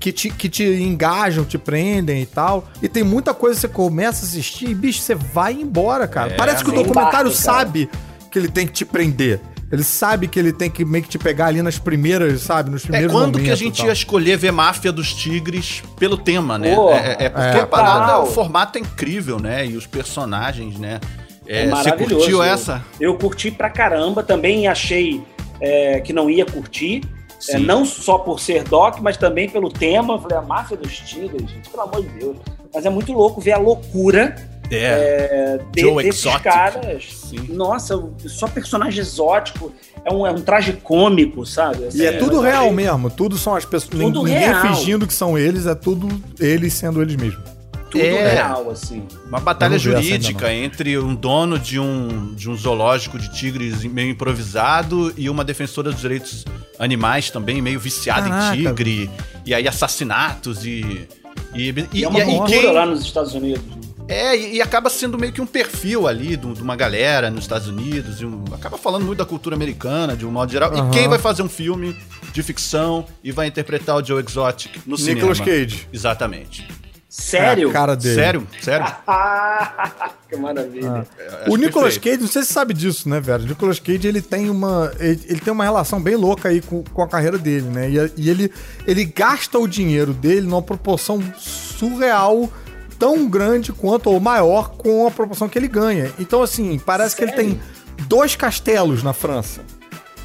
[0.00, 2.68] Que te, que te engajam, te prendem e tal.
[2.80, 6.32] E tem muita coisa que você começa a assistir e, bicho, você vai embora, cara.
[6.32, 7.58] É, Parece que o documentário embarque, cara.
[7.58, 7.90] sabe
[8.30, 9.40] que ele tem que te prender.
[9.70, 12.70] Ele sabe que ele tem que meio que te pegar ali nas primeiras, sabe?
[12.70, 16.16] Nos É primeiros quando que a momentos gente ia escolher ver Máfia dos Tigres pelo
[16.16, 16.74] tema, né?
[16.74, 17.60] Pô, é, é porque é.
[17.60, 19.66] a parada, o formato é incrível, né?
[19.66, 21.00] E os personagens, né?
[21.46, 22.14] É, É você maravilhoso.
[22.16, 22.82] curtiu essa?
[23.00, 25.22] Eu curti pra caramba, também achei
[25.60, 27.02] é, que não ia curtir.
[27.48, 30.14] É, não só por ser doc, mas também pelo tema.
[30.14, 32.36] Eu falei, a máfia dos tigres, gente, pelo amor de Deus.
[32.74, 34.34] Mas é muito louco ver a loucura
[34.70, 34.76] É.
[34.76, 36.42] é, de- Joe desses Exotic.
[36.42, 37.04] caras.
[37.28, 37.46] Sim.
[37.50, 39.72] Nossa, só personagem exótico.
[40.04, 41.88] É um, é um traje cômico, sabe?
[41.94, 43.10] E é, Assim, tudo eu real achei- mesmo.
[43.10, 43.90] Tudo são as pessoas.
[44.02, 44.62] Tudo ninguém real.
[44.66, 46.08] fingindo que são eles, é tudo
[46.40, 47.57] eles sendo eles mesmos.
[47.90, 48.34] Tudo É.
[48.34, 49.02] real, assim.
[49.26, 55.12] Uma batalha jurídica entre um dono de um, de um zoológico de tigres meio improvisado
[55.16, 56.44] e uma defensora dos direitos
[56.78, 58.56] animais também, meio viciada Caraca.
[58.56, 59.10] em tigre.
[59.46, 61.08] E aí assassinatos e.
[61.54, 63.64] E, E, é uma e- e cultura quem- lá nos Estados Unidos.
[64.06, 67.68] É, e, e acaba sendo meio que um perfil ali de uma galera nos Estados
[67.68, 68.20] Unidos.
[68.20, 70.72] e um- acaba falando muito da cultura americana, de um modo geral.
[70.72, 70.88] Aham.
[70.88, 71.96] E quem vai fazer um filme
[72.32, 75.44] de ficção e vai interpretar o Joe Exotic no Nicolas cinema?
[75.62, 75.88] Cage.
[75.92, 76.66] Exatamente.
[77.08, 77.68] Sério?
[77.68, 78.14] É a cara dele.
[78.14, 78.48] Sério?
[78.60, 78.86] Sério?
[80.28, 81.06] que maravilha.
[81.42, 82.16] Acho O Nicolas perfeito.
[82.16, 83.44] Cage, não sei se você sabe disso, né, velho?
[83.44, 86.84] O Nicolas Cage, ele tem uma, ele, ele tem uma relação bem louca aí com,
[86.84, 87.88] com a carreira dele, né?
[87.88, 88.52] E, e ele,
[88.86, 92.52] ele gasta o dinheiro dele numa proporção surreal,
[92.98, 96.12] tão grande quanto, ou maior, com a proporção que ele ganha.
[96.18, 97.52] Então, assim, parece que ele Sério?
[97.54, 97.60] tem
[98.06, 99.62] dois castelos na França.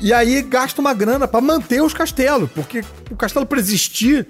[0.02, 4.28] E aí gasta uma grana pra manter os castelos, porque o castelo pra existir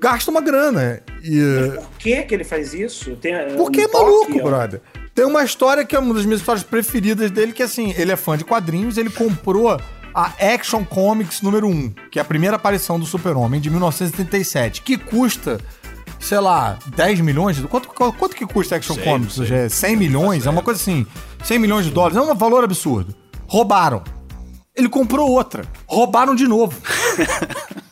[0.00, 1.02] gasta uma grana.
[1.22, 3.16] E, Por que que ele faz isso?
[3.16, 4.44] Tem, porque um é maluco, toque, ó.
[4.44, 4.80] brother.
[5.14, 8.16] Tem uma história que é uma das minhas histórias preferidas dele, que assim, ele é
[8.16, 9.70] fã de quadrinhos, ele comprou
[10.14, 14.96] a Action Comics número 1, que é a primeira aparição do Super-Homem, de 1937, que
[14.96, 15.60] custa,
[16.20, 17.56] sei lá, 10 milhões?
[17.56, 19.34] de- Quanto, quanto que custa a Action Sei, Comics?
[19.34, 19.52] sei.
[19.56, 20.46] É 100 milhões?
[20.46, 21.06] É uma coisa assim,
[21.44, 23.14] 100 milhões de dólares, é um valor absurdo.
[23.46, 24.02] Roubaram.
[24.74, 25.64] Ele comprou outra.
[25.86, 26.76] Roubaram de novo.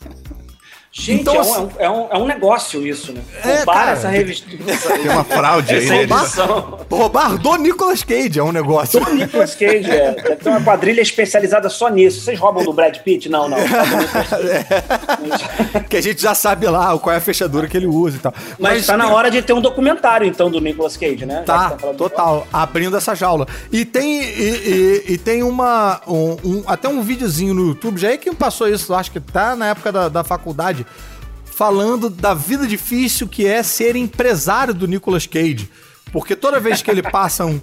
[0.94, 3.22] Gente, Então, é, um, assim- é, um, é um negócio isso, né?
[3.42, 3.90] É, Roubar cara.
[3.92, 4.46] essa revista.
[4.50, 6.02] Tem uma fraude aí, né?
[6.02, 6.78] edição.
[6.90, 9.00] Roubar do Nicolas Cage é um negócio.
[9.02, 10.12] Do Nicolas Cage, é.
[10.12, 12.20] Deve ter uma quadrilha especializada só nisso.
[12.20, 13.30] Vocês roubam do Brad Pitt?
[13.30, 13.56] Não, não.
[13.56, 15.44] Cage.
[15.88, 18.34] que a gente já sabe lá qual é a fechadura que ele usa e tal.
[18.58, 21.42] Mas tá na hora de ter um documentário, então, do Nicolas Cage, né?
[21.46, 22.46] Tá, que do- total.
[22.52, 23.46] Abrindo essa jaula.
[23.72, 26.00] E tem, e, e- e tem uma.
[26.06, 29.56] um- um- até um videozinho no YouTube, já é quem passou isso, acho que tá
[29.56, 30.81] na época da, da faculdade,
[31.44, 35.70] falando da vida difícil que é ser empresário do Nicolas Cage.
[36.12, 37.60] Porque toda vez que ele passa um.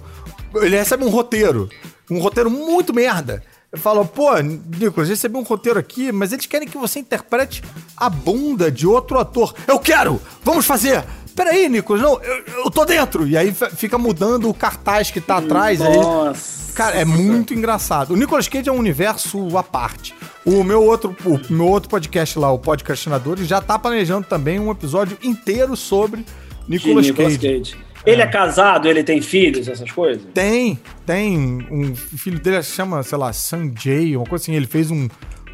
[0.54, 1.68] Ele recebe um roteiro.
[2.10, 3.42] Um roteiro muito merda.
[3.72, 7.62] Ele fala, pô, Nicolas, recebi um roteiro aqui, mas eles querem que você interprete
[7.96, 9.54] a bunda de outro ator.
[9.66, 10.20] Eu quero!
[10.42, 11.04] Vamos fazer!
[11.36, 13.28] Peraí, Nicolas, não, eu, eu tô dentro!
[13.28, 15.80] E aí fica mudando o cartaz que tá atrás.
[15.80, 16.72] aí Nossa.
[16.72, 18.12] Cara, é muito engraçado.
[18.12, 20.14] O Nicolas Cage é um universo à parte.
[20.44, 24.70] O meu outro, o meu outro podcast lá, o Podcastinadores, já tá planejando também um
[24.70, 26.24] episódio inteiro sobre
[26.66, 27.58] Nicolas, Nicolas Cage.
[27.58, 27.76] Cage.
[28.06, 30.22] Ele é casado, ele tem filhos, essas coisas?
[30.32, 31.36] Tem, tem.
[31.70, 34.54] Um o filho dele se chama, sei lá, Sanjay, uma coisa assim.
[34.54, 35.06] Ele fez um,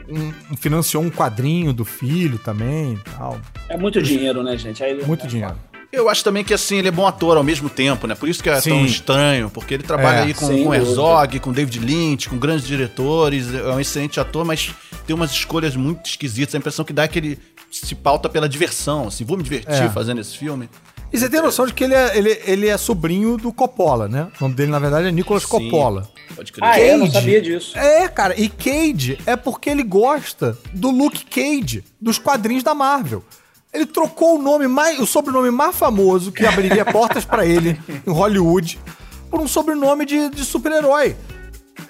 [0.09, 3.41] um- financiou um quadrinho do filho também e tal.
[3.69, 4.85] É muito dinheiro, né, gente?
[4.85, 5.57] Aí- Muito dinheiro.
[5.93, 8.15] Eu acho também que assim, ele é bom ator ao mesmo tempo, né?
[8.15, 8.71] Por isso que é Sim.
[8.71, 10.75] tão estranho, porque ele trabalha É, aí com, com.
[10.75, 14.75] Herzog, com David Lynch, com grandes diretores, é um excelente ator, mas
[15.07, 17.39] tem umas escolhas muito esquisitas, a impressão que dá é que ele
[17.71, 19.89] se pauta pela diversão, assim, vou me divertir É.
[19.89, 20.69] fazendo esse filme.
[21.13, 24.27] E você tem noção de que ele é, ele, ele é sobrinho do Coppola, né?
[24.41, 25.49] O nome dele, na verdade, é Nicolas Sim.
[25.49, 26.09] Coppola.
[26.35, 26.65] Pode crer.
[26.69, 26.95] Ah, é?
[26.95, 27.19] Eu não Cage.
[27.19, 27.79] sabia disso.
[27.79, 33.23] É, cara, e Cage é porque ele gosta do Luke Cage, dos quadrinhos da Marvel.
[33.73, 38.11] Ele trocou o nome mais, o sobrenome mais famoso que abriria portas pra ele em
[38.11, 38.79] Hollywood
[39.31, 41.17] por um sobrenome de, de super-herói.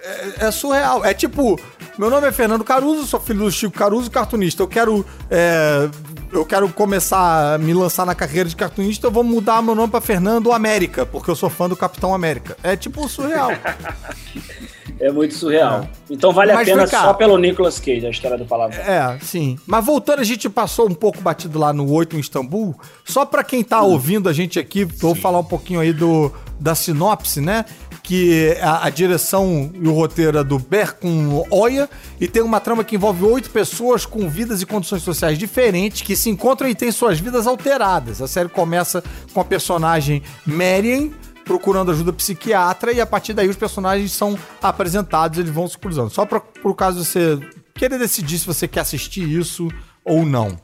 [0.01, 1.05] É, é surreal.
[1.05, 1.59] É tipo,
[1.99, 4.63] Meu nome é Fernando Caruso, sou filho do Chico Caruso, cartunista.
[4.63, 5.07] Eu quero.
[5.31, 5.89] É,
[6.33, 9.91] eu quero começar a me lançar na carreira de cartunista, eu vou mudar meu nome
[9.91, 12.57] pra Fernando América, porque eu sou fã do Capitão América.
[12.63, 13.51] É tipo surreal.
[14.99, 15.83] É muito surreal.
[15.83, 15.89] É.
[16.11, 18.83] Então vale Mas a pena só pelo Nicolas Cage, a história do palavrão.
[18.83, 19.59] É, sim.
[19.67, 22.75] Mas voltando, a gente passou um pouco batido lá no 8 em Istambul.
[23.05, 23.91] Só pra quem tá hum.
[23.91, 25.21] ouvindo a gente aqui, vou sim.
[25.21, 27.65] falar um pouquinho aí do, da sinopse, né?
[28.07, 31.91] Que a, a, direção e o roteiro é do Berkun Oya
[32.21, 36.15] e tem uma trama que envolve oito pessoas com vidas e condições sociais diferentes que
[36.15, 38.23] se encontram e têm suas vidas alteradas.
[38.23, 39.03] A série começa
[39.35, 41.11] com a personagem Marion
[41.45, 46.09] procurando ajuda psiquiatra e a partir daí os personagens são apresentados, eles vão se cruzando.
[46.09, 47.41] Só para por caso você
[47.75, 49.69] querer decidir se você quer assistir isso
[50.05, 50.57] ou não.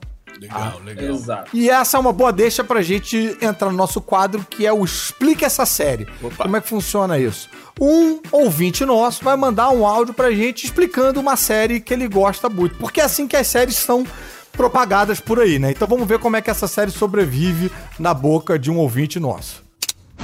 [0.43, 1.15] Legal, ah, legal.
[1.15, 1.57] Exato.
[1.57, 4.85] E essa é uma boa deixa pra gente entrar no nosso quadro, que é o
[4.85, 6.09] Explica essa série.
[6.21, 6.43] Opa.
[6.43, 7.49] Como é que funciona isso?
[7.81, 12.49] Um ouvinte nosso vai mandar um áudio pra gente explicando uma série que ele gosta
[12.49, 12.75] muito.
[12.77, 14.05] Porque é assim que as séries são
[14.51, 15.71] propagadas por aí, né?
[15.71, 19.62] Então vamos ver como é que essa série sobrevive na boca de um ouvinte nosso.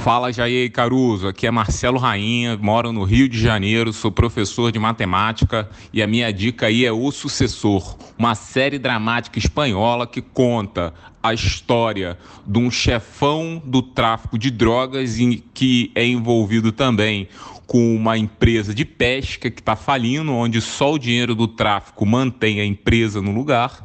[0.03, 4.79] Fala Jair Caruso, aqui é Marcelo Rainha, moro no Rio de Janeiro, sou professor de
[4.79, 10.93] matemática e a minha dica aí é O Sucessor, uma série dramática espanhola que conta
[11.21, 17.27] a história de um chefão do tráfico de drogas e que é envolvido também
[17.67, 22.61] com uma empresa de pesca que está falindo, onde só o dinheiro do tráfico mantém
[22.61, 23.83] a empresa no lugar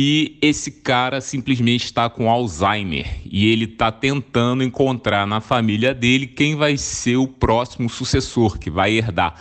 [0.00, 6.24] e esse cara simplesmente está com Alzheimer e ele está tentando encontrar na família dele
[6.24, 9.34] quem vai ser o próximo sucessor que vai herdar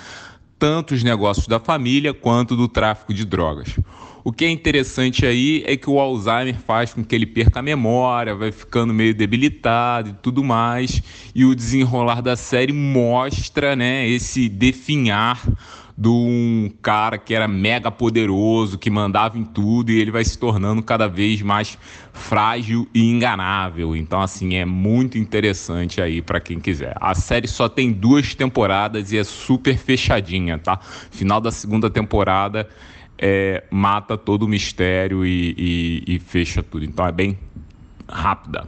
[0.57, 3.75] tanto os negócios da família quanto do tráfico de drogas.
[4.23, 7.61] O que é interessante aí é que o Alzheimer faz com que ele perca a
[7.61, 11.03] memória, vai ficando meio debilitado e tudo mais,
[11.35, 15.39] e o desenrolar da série mostra, né, esse definhar
[15.97, 20.37] de um cara que era mega poderoso, que mandava em tudo, e ele vai se
[20.37, 21.75] tornando cada vez mais
[22.13, 23.95] frágil e enganável.
[23.95, 26.95] Então, assim, é muito interessante aí para quem quiser.
[27.01, 30.79] A série só tem duas temporadas e é super fechadinha, tá?
[31.09, 32.69] Final da segunda temporada
[33.17, 36.85] é, mata todo o mistério e, e, e fecha tudo.
[36.85, 37.37] Então é bem
[38.07, 38.67] rápida.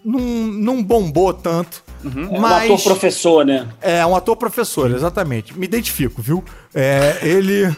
[0.06, 1.82] não, não bombou tanto.
[2.04, 2.38] Uhum.
[2.38, 3.68] Mas, é um ator professor, né?
[3.82, 5.58] É, um ator professor, exatamente.
[5.58, 6.44] Me identifico, viu?
[6.72, 7.74] É, ele, ele,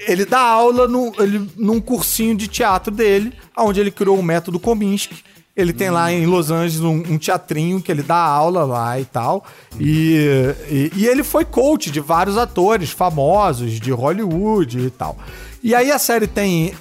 [0.08, 4.58] ele, dá aula no, ele, num cursinho de teatro dele, onde ele criou o método
[4.58, 5.22] Kominsky.
[5.54, 9.06] Ele tem lá em Los Angeles um, um, teatrinho que ele dá aula lá e
[9.06, 9.44] tal.
[9.80, 15.16] E, e, e, ele foi coach de vários atores famosos de Hollywood e tal.
[15.62, 16.74] E aí a série tem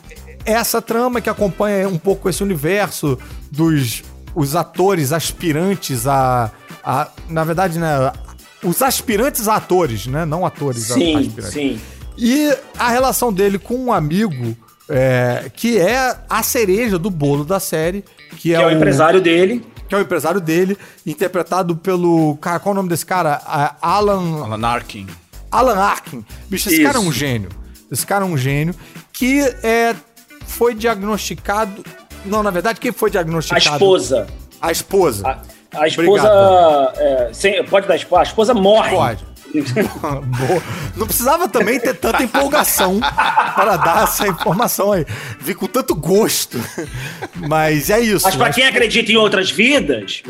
[0.46, 3.18] essa trama que acompanha um pouco esse universo
[3.52, 4.04] dos
[4.36, 6.52] os atores aspirantes a,
[6.84, 8.12] a na verdade, né,
[8.62, 11.54] os aspirantes a atores, né, não atores sim, aspirantes.
[11.54, 11.82] Sim.
[12.18, 14.56] E a relação dele com um amigo
[14.90, 18.04] é, que é a cereja do bolo da série,
[18.38, 19.66] que, é, que é, o, empresário dele.
[19.88, 22.38] Que é o empresário dele, interpretado pelo.
[22.38, 23.42] Cara, qual é o nome desse cara?
[23.82, 24.44] Alan.
[24.44, 25.08] Alan Arkin.
[25.52, 26.26] Alan Arkin.
[26.50, 26.86] Bicho, esse Isso.
[26.86, 27.50] cara é um gênio.
[27.92, 28.76] Esse cara é um gênio
[29.14, 29.96] que é
[30.46, 31.84] foi diagnosticado.
[32.26, 33.70] Não, na verdade, quem foi diagnosticado?
[33.70, 34.28] A esposa.
[34.62, 35.28] A esposa.
[35.28, 36.94] A, a esposa.
[36.98, 38.22] É, sem, pode dar a esposa?
[38.22, 38.96] A esposa morre.
[38.96, 39.26] Pode.
[40.96, 45.06] Não precisava também ter tanta empolgação para dar essa informação aí.
[45.40, 46.60] Vi com tanto gosto.
[47.36, 48.26] Mas é isso.
[48.26, 50.24] Mas para quem acredita em outras vidas.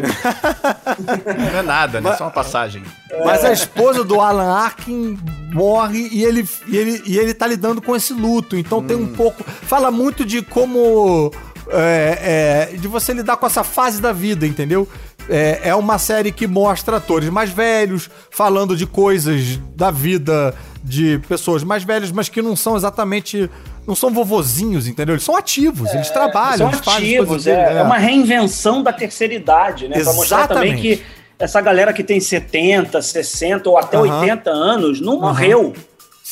[1.53, 2.09] Não é nada, né?
[2.09, 2.83] Mas, Só uma passagem.
[3.23, 5.17] Mas a esposa do Alan Arkin
[5.53, 8.57] morre e ele, e ele, e ele tá lidando com esse luto.
[8.57, 8.87] Então hum.
[8.87, 9.13] tem um hum.
[9.13, 9.43] pouco.
[9.43, 11.31] Fala muito de como.
[11.67, 14.87] É, é, de você lidar com essa fase da vida, entendeu?
[15.29, 21.19] É, é uma série que mostra atores mais velhos, falando de coisas da vida de
[21.27, 23.49] pessoas mais velhas, mas que não são exatamente.
[23.87, 25.13] Não são vovozinhos, entendeu?
[25.13, 29.31] Eles são ativos, eles trabalham, São eles ativos, é, dele, é uma reinvenção da terceira
[29.35, 30.01] idade, né?
[30.01, 30.97] Pra mostrar também Exatamente.
[30.97, 31.03] que
[31.37, 34.21] essa galera que tem 70, 60 ou até Aham.
[34.21, 35.27] 80 anos não Aham.
[35.27, 35.73] morreu.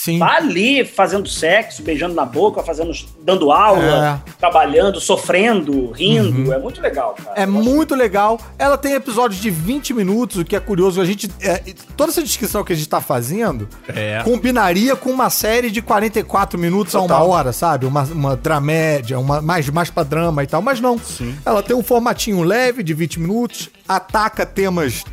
[0.03, 0.19] Sim.
[0.19, 6.51] Tá ali fazendo sexo, beijando na boca, fazendo, dando aula, trabalhando, sofrendo, rindo.
[6.51, 7.39] É muito legal, cara.
[7.39, 8.37] É Eu muito legal.
[8.59, 10.99] Ela tem episódios de 20 minutos, o que é curioso.
[10.99, 11.29] A gente.
[11.39, 11.63] é,
[11.95, 14.21] toda essa descrição que a gente tá fazendo É.
[14.25, 17.29] combinaria com uma série de 44 minutos a uma Total.
[17.29, 17.85] hora, sabe?
[17.85, 20.61] Uma, uma dramédia, uma, mais, mais pra drama e tal.
[20.61, 20.97] Mas não.
[20.99, 21.33] Sim.
[21.45, 25.05] Ela tem um formatinho leve de 20 minutos, ataca temas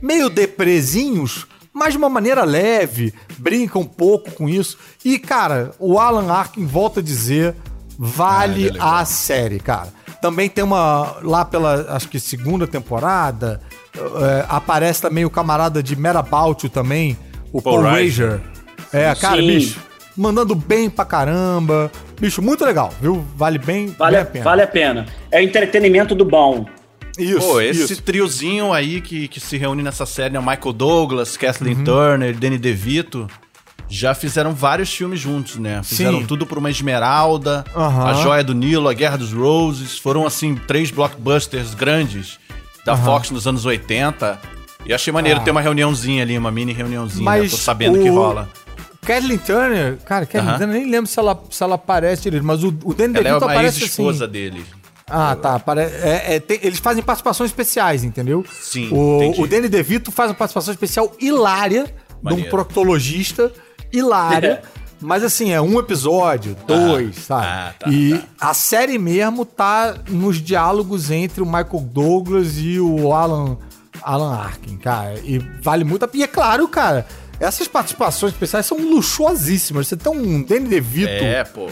[0.00, 4.76] meio depresinhos, mas de uma maneira leve, brinca um pouco com isso.
[5.04, 7.54] E, cara, o Alan Arkin volta a dizer,
[7.98, 9.88] vale Ah, é a série, cara.
[10.20, 13.60] Também tem uma, lá pela, acho que segunda temporada,
[13.96, 17.18] é, aparece também o camarada de Merabout também,
[17.52, 18.40] o Paul, Paul Rager.
[18.92, 19.46] É, cara, Sim.
[19.46, 19.80] bicho,
[20.16, 21.90] mandando bem pra caramba.
[22.20, 23.24] Bicho, muito legal, viu?
[23.36, 24.44] Vale bem, Vale, bem a pena.
[24.44, 25.06] vale a pena.
[25.30, 26.66] É o entretenimento do bom.
[27.18, 28.02] Isso, Pô, esse isso.
[28.02, 30.38] triozinho aí que, que se reúne nessa série, né?
[30.38, 31.84] O Michael Douglas, Kathleen Uhum.
[31.84, 33.26] Turner, Danny DeVito,
[33.88, 35.82] já fizeram vários filmes juntos, né?
[35.82, 36.26] Fizeram Sim.
[36.26, 38.06] tudo por uma Esmeralda, Aham.
[38.06, 39.98] A Joia do Nilo, A Guerra dos Roses.
[39.98, 42.38] Foram, assim, três blockbusters grandes
[42.84, 44.40] da Fox nos anos 80.
[44.86, 45.42] E achei maneiro Ah.
[45.44, 47.22] ter uma reuniãozinha ali, uma mini reuniãozinha.
[47.24, 47.48] Mas né?
[47.50, 48.48] Tô sabendo o- que rola.
[49.02, 50.58] Kathleen Turner, cara, Kathleen Aham.
[50.58, 53.32] Turner, nem lembro se ela, se ela aparece direito, mas o, o Danny Ela é
[53.32, 54.32] DeVito aparece ex-esposa assim.
[54.32, 54.64] dele.
[55.08, 55.60] Ah, tá.
[55.76, 58.44] é- é, tem- eles fazem participações especiais, entendeu?
[58.60, 59.40] Sim, O, entendi.
[59.42, 62.50] o Danny DeVito faz uma participação especial hilária de um Maneiro.
[62.50, 63.52] proctologista
[63.92, 64.62] hilária.
[65.00, 67.44] Mas assim, é um episódio, dois, sabe?
[67.46, 68.50] Ah, tá, e tá.
[68.50, 73.58] a série mesmo tá nos diálogos entre o Michael Douglas e o Alan,
[74.00, 75.18] Alan Arkin, cara.
[75.24, 76.20] E vale muito a pena.
[76.22, 77.04] E é claro, cara,
[77.40, 79.88] essas participações especiais são luxuosíssimas.
[79.88, 81.68] Você tem um Danny DeVito É, pô.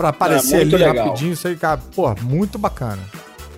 [0.00, 1.04] Pra aparecer É, ali legal.
[1.06, 2.98] rapidinho, isso aí, cara, pô, muito bacana.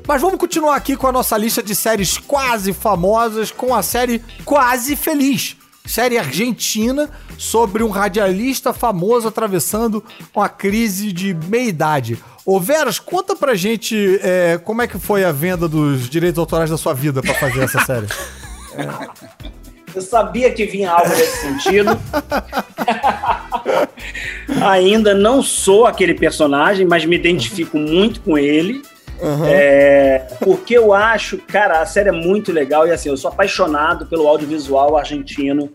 [0.06, 4.20] Mas vamos continuar aqui com a nossa lista de séries quase famosas, com a série
[4.44, 5.56] Quase Feliz.
[5.86, 10.02] Série argentina sobre um radialista famoso atravessando
[10.34, 12.18] uma crise de meia-idade.
[12.44, 16.70] Ô Veras, conta pra gente é, como é que foi a venda dos direitos autorais
[16.70, 18.06] da sua vida pra fazer essa série.
[19.94, 21.96] Eu sabia que vinha algo nesse sentido.
[24.62, 28.82] Ainda não sou aquele personagem, mas me identifico muito com ele.
[29.46, 34.04] É, porque eu acho, cara, a série é muito legal e assim, eu sou apaixonado
[34.06, 35.70] pelo audiovisual argentino.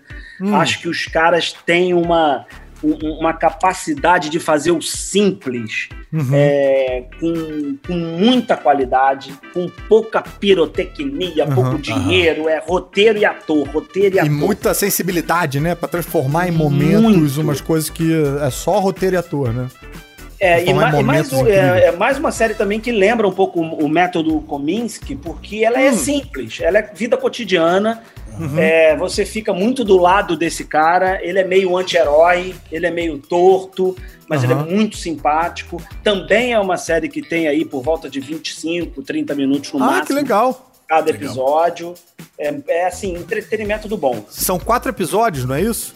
[0.53, 2.43] Acho que os caras têm uma, um-
[2.83, 5.89] uma capacidade de fazer o simples
[6.33, 14.15] é, com, com muita qualidade, com pouca pirotecnia, pouco dinheiro, é roteiro e ator, roteiro
[14.15, 14.31] e E ator.
[14.31, 15.75] muita sensibilidade, né?
[15.75, 17.01] Pra transformar em momentos
[17.35, 17.41] Muito.
[17.41, 18.11] umas coisas que
[18.41, 19.67] é só roteiro e ator, né?
[20.39, 23.59] É, e, ma- e mais, é, é mais uma série também que lembra um pouco
[23.59, 28.03] o o método Kominsky, porque ela é simples, ela é vida cotidiana.
[28.57, 31.19] É, você fica muito do lado desse cara.
[31.23, 33.95] Ele é meio anti-herói, ele é meio torto,
[34.27, 34.65] mas ele é Aham.
[34.65, 35.81] muito simpático.
[36.03, 39.87] Também é uma série que tem aí por volta de 25, 30 minutos no ah,
[39.87, 40.05] máximo.
[40.07, 40.71] que legal.
[40.87, 41.21] Cada Legal.
[41.29, 41.93] episódio.
[42.39, 44.23] É, é assim, entretenimento do bom.
[44.29, 45.93] São quatro episódios, não é isso?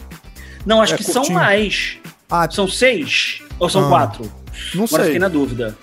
[0.66, 1.24] Não, acho É que curtinho.
[1.26, 1.96] são mais.
[2.30, 4.24] Ah, São seis ou são Ah, quatro?
[4.74, 5.12] não Agora sei.
[5.12, 5.76] fiquei na dúvida.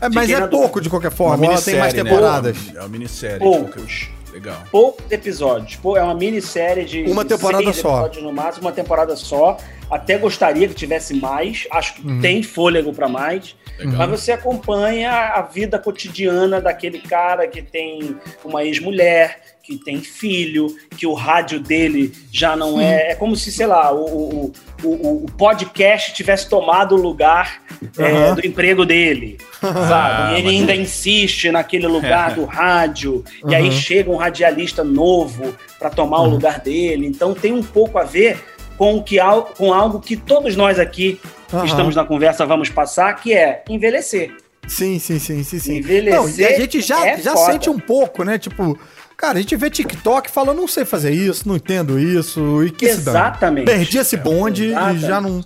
[0.00, 1.36] É, mas Fiquei é pouco de qualquer forma.
[1.46, 2.10] Uma Ela tem mais minissérie, né?
[2.10, 2.56] temporadas.
[2.74, 3.38] É uma minissérie.
[3.38, 4.08] Poucos.
[4.36, 4.62] Legal.
[4.70, 5.76] poucos episódios.
[5.76, 7.88] Pô, é uma minissérie de Uma temporada seis só.
[7.94, 9.56] episódios no máximo, uma temporada só.
[9.90, 11.66] Até gostaria que tivesse mais.
[11.70, 12.20] Acho que Uhum.
[12.20, 13.56] tem fôlego para mais.
[13.78, 13.96] Legal.
[14.08, 20.68] Mas você acompanha a vida cotidiana daquele cara que tem uma ex-mulher, que tem filho,
[20.96, 23.10] que o rádio dele já não é.
[23.10, 24.52] É como se, sei lá, o,
[24.84, 27.62] o, o, o podcast tivesse tomado o lugar
[27.98, 29.38] é, do emprego dele.
[29.60, 30.34] Sabe?
[30.34, 33.24] E ele ainda insiste naquele lugar do rádio.
[33.48, 33.72] E aí Uhum.
[33.72, 37.06] chega um radialista novo para tomar o lugar dele.
[37.06, 38.38] Então tem um pouco a ver
[38.76, 39.16] com, o que,
[39.56, 41.64] com algo que todos nós aqui que Aham.
[41.64, 44.36] estamos na conversa vamos passar, que é envelhecer.
[44.66, 45.76] Sim, sim, sim, sim, sim.
[45.78, 47.52] Envelhecer Não, e a gente já, é já foda.
[47.52, 48.36] sente um pouco, né?
[48.36, 48.78] Tipo,
[49.16, 52.86] cara, a gente vê TikTok falando, não sei fazer isso, não entendo isso, e que.
[52.86, 53.64] Exatamente.
[53.64, 55.00] Perdi esse bonde e Exatamente.
[55.00, 55.44] já não.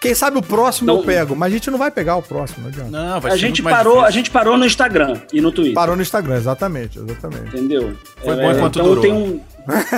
[0.00, 2.62] Quem sabe o próximo Não- eu pego, mas a gente não vai pegar o próximo,
[2.62, 2.90] não adianta.
[2.90, 4.12] Não, vai A ser gente, parou, a difícil.
[4.12, 5.74] gente parou no Instagram e no Twitter.
[5.74, 7.48] Parou no Instagram, exatamente, exatamente.
[7.48, 7.96] Entendeu?
[8.24, 9.02] Foi bom enquanto então durou.
[9.02, 9.40] Tem um,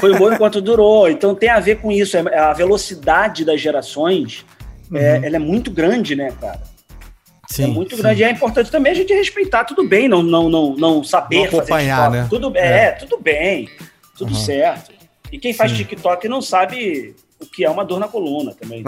[0.01, 1.11] foi bom enquanto durou.
[1.11, 2.17] Então tem a ver com isso.
[2.17, 4.45] É- A velocidade das gerações
[4.91, 4.97] Uhum.
[4.97, 6.61] é, ela é muito grande, né, cara?
[7.59, 8.03] é muito sim.
[8.03, 8.21] grande.
[8.21, 11.59] E é importante também a gente respeitar, tudo bem, não, não, não, não saber não
[11.59, 12.27] acompanhar, né?
[12.31, 12.85] Tudo, é.
[12.87, 13.69] é, tudo bem,
[14.17, 14.39] tudo uhum.
[14.41, 14.93] certo.
[15.33, 15.79] E quem faz sim.
[15.79, 18.85] TikTok não sabe o que é uma dor na coluna também.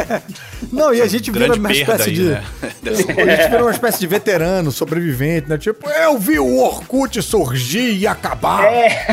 [0.72, 2.24] Não, e a gente vira uma espécie aí, de.
[2.30, 2.44] Né?
[2.82, 5.58] a gente vira uma espécie de veterano, sobrevivente, né?
[5.58, 8.64] Tipo, eu vi o Orkut surgir e acabar.
[8.64, 9.06] É.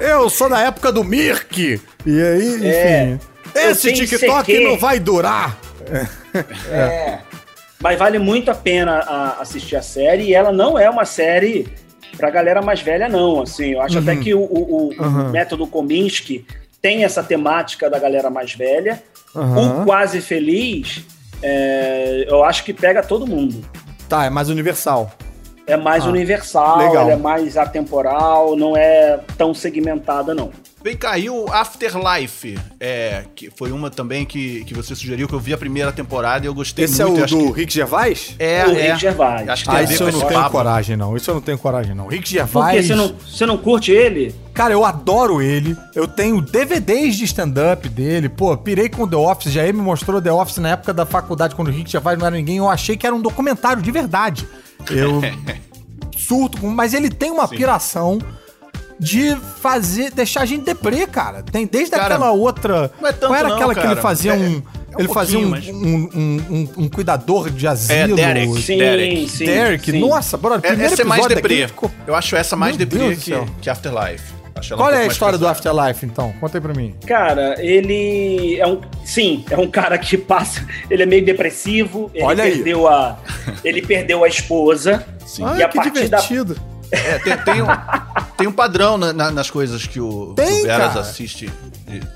[0.00, 0.12] é.
[0.12, 1.80] Eu sou da época do Mirk.
[2.04, 3.04] E aí, é.
[3.12, 3.20] enfim.
[3.54, 3.70] É.
[3.70, 5.56] Esse TikTok não vai durar.
[5.86, 6.38] É.
[6.74, 7.18] é.
[7.80, 10.24] Mas vale muito a pena a assistir a série.
[10.24, 11.68] E ela não é uma série
[12.16, 13.42] pra galera mais velha, não.
[13.42, 14.02] Assim, eu acho uhum.
[14.02, 15.30] até que o, o, o uhum.
[15.30, 16.44] método Kominsky
[16.80, 19.02] tem essa temática da galera mais velha.
[19.34, 19.82] Uhum.
[19.82, 21.04] O Quase Feliz,
[21.42, 23.64] é, eu acho que pega todo mundo.
[24.08, 25.12] Tá, é mais universal.
[25.66, 27.10] É mais ah, universal, legal.
[27.10, 30.50] é mais atemporal, não é tão segmentada, não.
[30.82, 35.34] Vem cá, e o Afterlife, é, que foi uma também que, que você sugeriu, que
[35.34, 37.22] eu vi a primeira temporada e eu gostei Esse muito.
[37.22, 37.60] Esse é o do que...
[37.60, 38.34] Rick Gervais?
[38.38, 38.86] É, o é.
[38.88, 39.48] Rick Gervais.
[39.48, 40.50] Acho que ah, isso eu não tenho papo.
[40.50, 41.16] coragem, não.
[41.16, 42.06] Isso eu não tenho coragem, não.
[42.06, 42.76] Rick Gervais...
[42.76, 42.82] Por quê?
[42.82, 44.34] Você não, você não curte ele?
[44.60, 45.74] Cara, eu adoro ele.
[45.94, 48.28] Eu tenho DVDs de stand-up dele.
[48.28, 49.50] Pô, pirei com The Office.
[49.50, 52.26] Já ele me mostrou The Office na época da faculdade, quando o Rick Gervais não
[52.26, 52.58] era ninguém.
[52.58, 54.46] Eu achei que era um documentário de verdade.
[54.90, 55.22] Eu
[56.14, 57.56] surto, mas ele tem uma Sim.
[57.56, 58.18] piração
[58.98, 61.42] de fazer, deixar a gente deprê, cara.
[61.42, 62.92] Tem desde cara, aquela outra.
[63.00, 63.86] Não é tanto Qual era não, aquela cara.
[63.86, 64.62] que ele fazia é, um.
[64.92, 65.68] É um ele fazia um, mas...
[65.68, 68.12] um, um, um, cuidador de asilo.
[68.12, 68.60] É, Derek.
[68.60, 69.28] Sim, Derek.
[69.30, 69.90] Sim, Derek.
[69.90, 70.00] Sim.
[70.00, 71.66] Nossa, bora, é, essa é mais deprê.
[71.66, 71.90] Ficou...
[72.06, 73.32] Eu acho essa mais Meu deprê que,
[73.62, 74.39] que Afterlife.
[74.76, 76.32] Qual é a história do Afterlife, então?
[76.40, 76.94] Conta aí pra mim.
[77.06, 78.80] Cara, ele é um.
[79.04, 80.66] Sim, é um cara que passa.
[80.90, 82.10] Ele é meio depressivo.
[82.14, 82.94] Ele Olha perdeu aí.
[82.94, 83.16] a.
[83.64, 85.06] Ele perdeu a esposa.
[85.26, 85.44] Sim.
[85.44, 86.54] Ah, e a que partir divertido.
[86.54, 86.60] Da,
[86.92, 87.66] é, tem, tem, um,
[88.36, 91.48] tem um padrão na, na, nas coisas que o, tem, o Veras assiste.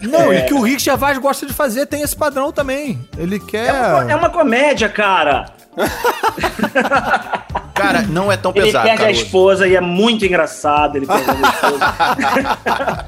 [0.01, 0.39] Não, é.
[0.39, 2.99] e que o Rick Gervais gosta de fazer, tem esse padrão também.
[3.17, 3.69] Ele quer.
[3.69, 5.47] É uma, é uma comédia, cara.
[7.75, 8.87] Cara, não é tão ele pesado.
[8.87, 10.97] Ele perde a esposa e é muito engraçado.
[10.97, 13.05] Ele perde a esposa.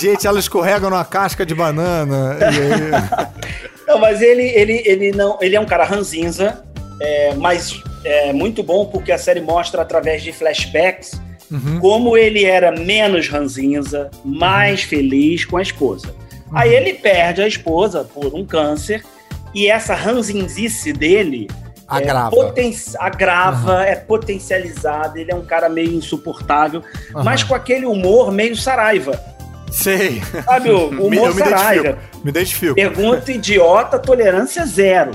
[0.00, 2.38] Gente, ela escorrega numa casca de banana.
[2.40, 3.52] E aí...
[3.86, 5.36] Não, mas ele, ele, ele não.
[5.40, 6.64] Ele é um cara ranzinza,
[7.00, 11.20] é, mas é muito bom porque a série mostra através de flashbacks
[11.50, 11.78] uhum.
[11.78, 14.88] como ele era menos ranzinza, mais uhum.
[14.88, 16.08] feliz com a esposa.
[16.08, 16.58] Uhum.
[16.58, 19.04] Aí ele perde a esposa por um câncer
[19.54, 21.48] e essa ranzinzice dele
[21.96, 23.80] agrava, é, poten agrava uhum.
[23.80, 26.82] é potencializada, ele é um cara meio insuportável,
[27.12, 29.32] mas com aquele humor meio saraiva.
[29.72, 30.22] Sei.
[30.44, 31.98] Sabe, o humor me Saraiva.
[32.22, 32.74] Me identifico.
[32.74, 35.12] Pergunta idiota, tolerância zero.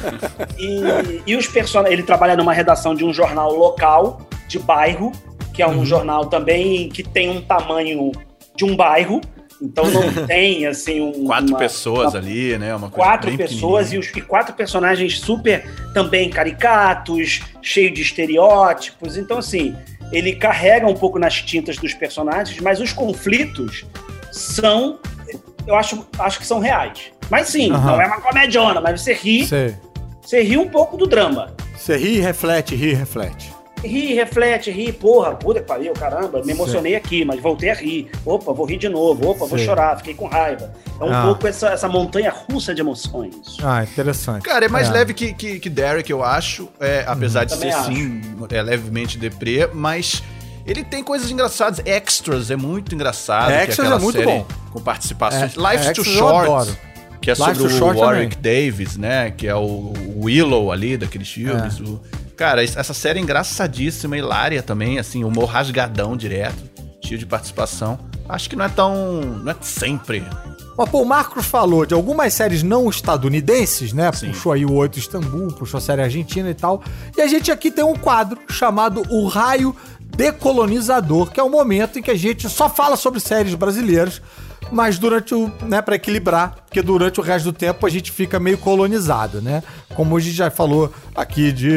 [0.58, 1.92] e, e os personagens.
[1.92, 5.12] Ele trabalha numa redação de um jornal local, de bairro,
[5.52, 5.84] que é um uhum.
[5.84, 8.10] jornal também que tem um tamanho
[8.56, 9.20] de um bairro.
[9.60, 11.26] Então não tem, assim, um.
[11.26, 12.74] Quatro uma, pessoas uma, ali, né?
[12.74, 19.16] Uma quatro pessoas e, os, e quatro personagens super também caricatos, cheio de estereótipos.
[19.16, 19.76] Então, assim,
[20.10, 23.84] ele carrega um pouco nas tintas dos personagens, mas os conflitos
[24.32, 24.98] são,
[25.66, 27.12] eu acho, acho que são reais.
[27.30, 27.80] Mas sim, uhum.
[27.80, 29.76] não é uma comediona, mas você ri, Sei.
[30.20, 31.54] você ri um pouco do drama.
[31.76, 36.42] Você ri e reflete, ri e reflete ri, reflete, ri, porra, puta que pariu, caramba,
[36.44, 38.10] me emocionei aqui, mas voltei a rir.
[38.24, 40.72] Opa, vou rir de novo, opa, vou chorar, fiquei com raiva.
[41.00, 41.22] É um ah.
[41.26, 43.56] pouco essa, essa montanha russa de emoções.
[43.62, 44.42] Ah, interessante.
[44.42, 44.92] Cara, é mais é.
[44.92, 47.92] leve que, que, que, Derek, eu acho, é, apesar de ser, acho.
[47.92, 48.20] sim,
[48.50, 50.22] é levemente deprê, mas...
[50.66, 51.80] Ele tem coisas engraçadas.
[51.86, 53.50] Extras é muito engraçado.
[53.50, 54.46] É, Extras é, é muito bom.
[54.70, 55.56] Com participações.
[55.56, 56.78] É, Life to Short.
[57.20, 58.66] Que é Life sobre o Warwick também.
[58.66, 59.30] Davis, né?
[59.30, 61.80] Que é o Willow ali daqueles filmes.
[61.80, 61.82] É.
[61.82, 62.00] O,
[62.40, 66.56] Cara, essa série é engraçadíssima, hilária também, assim, humor rasgadão direto,
[67.04, 67.98] cheio de participação.
[68.26, 69.20] Acho que não é tão.
[69.44, 70.24] não é sempre.
[70.74, 74.10] Mas, pô, o Marcos falou de algumas séries não estadunidenses, né?
[74.12, 74.28] Sim.
[74.28, 76.82] Puxou aí o Oito Istambul, puxou a série argentina e tal.
[77.14, 81.98] E a gente aqui tem um quadro chamado O Raio Decolonizador, que é o momento
[81.98, 84.22] em que a gente só fala sobre séries brasileiras
[84.70, 88.38] mas durante o, né, para equilibrar, porque durante o resto do tempo a gente fica
[88.38, 89.62] meio colonizado, né?
[89.94, 91.72] Como a gente já falou aqui de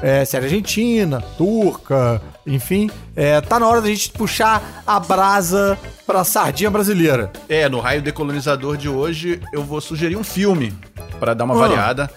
[0.00, 6.24] é, série argentina, turca, enfim, é, tá na hora da gente puxar a brasa pra
[6.24, 7.32] sardinha brasileira.
[7.48, 10.72] É, no raio decolonizador de hoje eu vou sugerir um filme
[11.20, 11.58] para dar uma ah.
[11.58, 12.10] variada.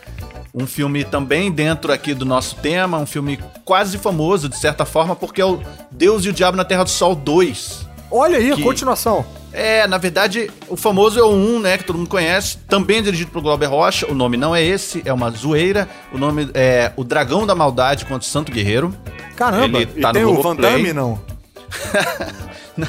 [0.58, 5.14] Um filme também dentro aqui do nosso tema, um filme quase famoso, de certa forma,
[5.14, 5.62] porque é o
[5.92, 7.86] Deus e o Diabo na Terra do Sol 2.
[8.10, 8.62] Olha aí, que...
[8.62, 9.26] a continuação.
[9.56, 13.32] É, na verdade, o famoso é o 1, né, que todo mundo conhece, também dirigido
[13.32, 14.06] por Glauber Rocha.
[14.12, 15.88] O nome não é esse, é uma zoeira.
[16.14, 18.94] O nome é O Dragão da Maldade contra o Santo Guerreiro.
[19.36, 21.20] Caramba, Ele tá e tem o Van Damme, não?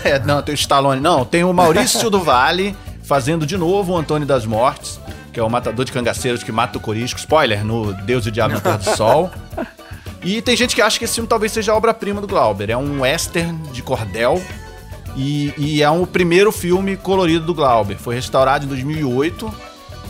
[0.04, 1.00] é, não, tem o Stallone.
[1.00, 4.98] Não, tem o Maurício do Vale fazendo de novo o Antônio das Mortes
[5.32, 7.18] que é o matador de cangaceiros que mata o corisco.
[7.18, 9.30] Spoiler, no Deus e o Diabo na Terra do Sol.
[10.22, 12.68] E tem gente que acha que esse filme talvez seja a obra-prima do Glauber.
[12.68, 14.42] É um western de cordel
[15.16, 17.96] e, e é um, o primeiro filme colorido do Glauber.
[17.96, 19.52] Foi restaurado em 2008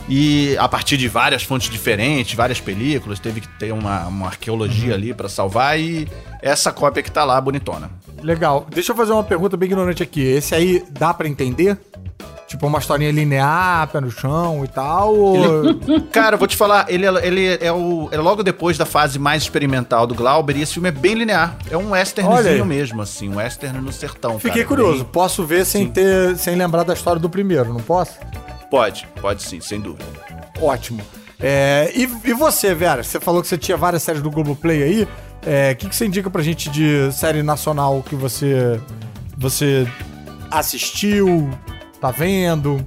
[0.09, 4.93] e a partir de várias fontes diferentes, várias películas, teve que ter uma, uma arqueologia
[4.93, 6.07] ali para salvar e
[6.41, 7.89] essa cópia que tá lá, bonitona.
[8.21, 8.67] Legal.
[8.69, 10.21] Deixa eu fazer uma pergunta bem ignorante aqui.
[10.21, 11.77] Esse aí dá para entender?
[12.47, 15.13] Tipo, uma historinha linear, pé no chão e tal?
[15.13, 15.35] Ou...
[15.65, 18.85] Ele, cara, eu vou te falar, ele, é, ele é, o, é logo depois da
[18.85, 21.57] fase mais experimental do Glauber e esse filme é bem linear.
[21.69, 24.39] É um westernzinho mesmo, assim, um western no sertão.
[24.39, 25.03] Fiquei cara, curioso.
[25.03, 25.11] Bem...
[25.11, 28.13] Posso ver sem ter, sem lembrar da história do primeiro, não posso?
[28.71, 30.05] Pode, pode sim, sem dúvida.
[30.61, 31.01] Ótimo.
[31.39, 33.03] É, e, e, você, Vera?
[33.03, 35.03] Você falou que você tinha várias séries do Globoplay aí.
[35.03, 35.07] O
[35.45, 38.79] é, que, que você indica pra gente de série nacional que você,
[39.37, 39.87] você
[40.49, 41.49] assistiu,
[41.99, 42.85] Tá vendo?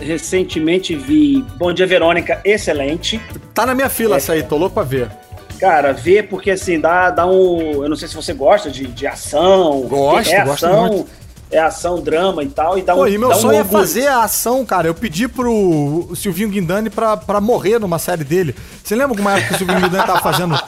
[0.00, 3.20] Recentemente vi Bom Dia Verônica, excelente.
[3.54, 4.18] Tá na minha fila é.
[4.18, 5.10] essa aí, tô louco pra ver.
[5.58, 7.82] Cara, vê porque assim, dá, dá um.
[7.82, 9.82] Eu não sei se você gosta de, de ação.
[9.82, 11.10] Gosto, é gosto ação, muito.
[11.50, 12.78] É ação, drama e tal.
[12.78, 14.88] E dá Pô, um, e meu sonho um é fazer a ação, cara.
[14.88, 18.54] Eu pedi pro Silvinho Guindani pra, pra morrer numa série dele.
[18.82, 20.58] Você lembra alguma época que o Silvinho Guindani tava fazendo.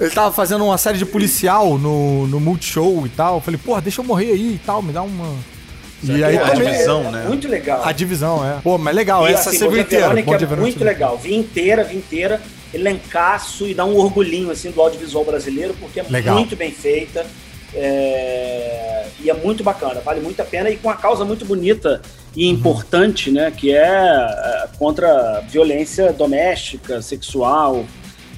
[0.00, 3.34] Ele tava fazendo uma série de policial no, no Multishow e tal.
[3.34, 5.28] Eu falei, porra, deixa eu morrer aí e tal, me dá uma.
[6.02, 7.24] E aí é, também, a divisão, né?
[7.28, 7.84] Muito legal.
[7.84, 8.60] A divisão, é.
[8.60, 10.06] Pô, mas legal, e, essa assim, você viu inteira.
[10.18, 11.16] é muito legal.
[11.16, 12.40] Vi inteira, vi inteira.
[12.74, 16.36] Elencaço e dá um orgulhinho, assim, do audiovisual brasileiro, porque é legal.
[16.36, 17.24] muito bem feita.
[17.74, 19.06] É...
[19.20, 22.02] E é muito bacana, vale muito a pena e com uma causa muito bonita
[22.34, 22.54] e uhum.
[22.54, 23.50] importante, né?
[23.50, 27.84] Que é, é contra a violência doméstica, sexual,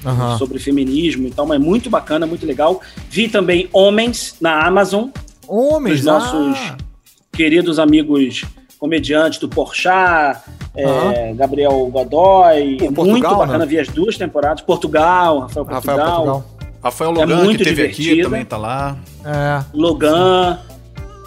[0.05, 0.37] uhum.
[0.37, 1.27] sobre feminismo.
[1.27, 2.81] Então, é muito bacana, muito legal.
[3.09, 5.09] Vi também Homens na Amazon.
[5.47, 6.84] Homens, dos nossos ah
[7.35, 8.45] queridos amigos
[8.79, 10.41] comediantes do Porchat,
[10.75, 11.11] uhum.
[11.11, 12.77] é, Gabriel Godoy.
[12.77, 13.65] Portugal, muito bacana, né?
[13.65, 14.61] vi as duas temporadas.
[14.61, 15.81] Portugal, Rafael Portugal.
[15.81, 16.45] Rafael, Portugal.
[16.83, 18.11] Rafael Logan, é muito que teve divertido.
[18.11, 18.97] aqui, também tá lá.
[19.25, 19.63] É.
[19.73, 20.59] Logan,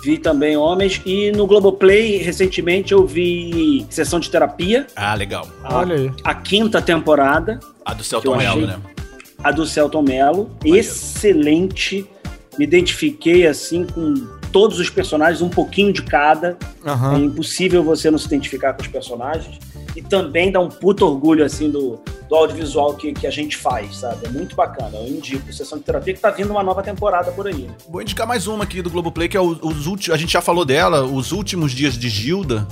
[0.04, 1.02] vi também Homens.
[1.04, 4.86] E no Globoplay, recentemente, eu vi Sessão de Terapia.
[4.94, 5.48] Ah, legal.
[5.64, 6.12] A, Olha aí.
[6.22, 7.58] A quinta temporada.
[7.84, 8.78] A do Celton Mello, né?
[9.42, 10.48] A do Celton Mello.
[10.64, 12.06] Excelente.
[12.56, 16.56] Me identifiquei, assim, com todos os personagens, um pouquinho de cada.
[16.84, 17.16] Uhum.
[17.16, 19.58] É impossível você não se identificar com os personagens.
[19.96, 23.96] E também dá um puto orgulho, assim, do, do audiovisual que, que a gente faz,
[23.96, 24.26] sabe?
[24.26, 24.96] É muito bacana.
[24.96, 27.68] Eu indico Sessão de Terapia, que tá vindo uma nova temporada por aí.
[27.88, 30.14] Vou indicar mais uma aqui do Globoplay, que é os, os últimos.
[30.14, 32.66] A gente já falou dela, Os Últimos Dias de Gilda.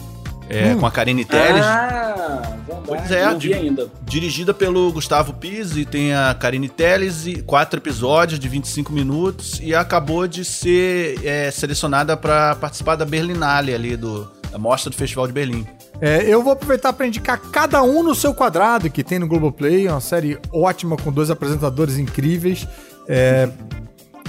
[0.48, 0.78] É, hum.
[0.78, 1.64] com a Karine Telles.
[1.64, 2.82] Ah, verdade.
[2.86, 3.88] Pois é, di ainda.
[4.04, 9.74] dirigida pelo Gustavo Pizzi, tem a Karine Telles, e quatro episódios de 25 minutos, e
[9.74, 15.26] acabou de ser é, selecionada para participar da Berlinale ali, do, da mostra do Festival
[15.26, 15.66] de Berlim.
[16.00, 19.86] É, eu vou aproveitar para indicar cada um no seu quadrado, que tem no Globoplay,
[19.86, 22.66] é uma série ótima com dois apresentadores incríveis.
[23.08, 23.48] É,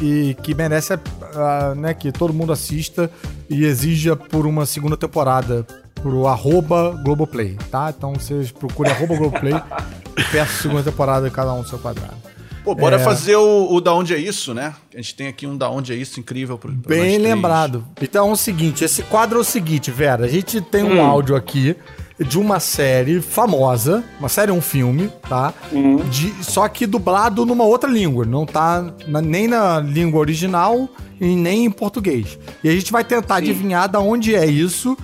[0.01, 3.09] e que merece uh, né, que todo mundo assista
[3.49, 5.65] e exija por uma segunda temporada
[6.01, 7.93] pro arroba Globoplay, tá?
[7.95, 9.53] Então vocês procurem arroba Globoplay
[10.17, 12.15] e peçam segunda temporada de cada um do seu quadrado.
[12.63, 12.99] Pô, bora é...
[12.99, 14.75] fazer o, o, Da Onde É Isso, né?
[14.93, 17.85] A gente tem aqui um Da Onde É Isso incrível pro, pro Bem lembrado.
[18.01, 21.05] Então é o seguinte, esse quadro é o seguinte, Vera, a gente tem um hum.
[21.05, 21.75] áudio aqui
[22.19, 25.53] de uma série famosa, uma série, um filme, tá?
[25.71, 25.97] Hum.
[26.09, 30.89] De, só que dublado numa outra língua, não tá na, nem na língua original
[31.21, 32.37] e nem em português.
[32.63, 33.41] E a gente vai tentar Sim.
[33.41, 34.97] adivinhar da onde é isso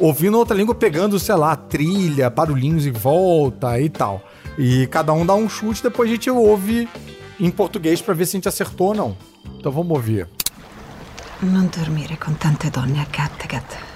[0.00, 4.22] ouvindo outra língua, pegando, sei lá, trilha, barulhinhos em volta e tal.
[4.58, 6.88] E cada um dá um chute, depois a gente ouve
[7.38, 9.16] em português para ver se a gente acertou ou não.
[9.58, 10.28] Então vamos ouvir.
[11.42, 13.93] Non dormire con tante donne a Kattegat.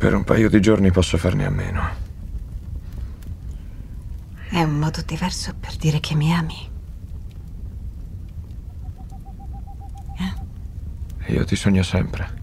[0.00, 1.82] Per un paio di giorni posso farne a meno.
[4.48, 6.70] È un modo diverso per dire che mi ami.
[11.26, 11.32] Eh?
[11.34, 12.38] Io ti sogno sempre.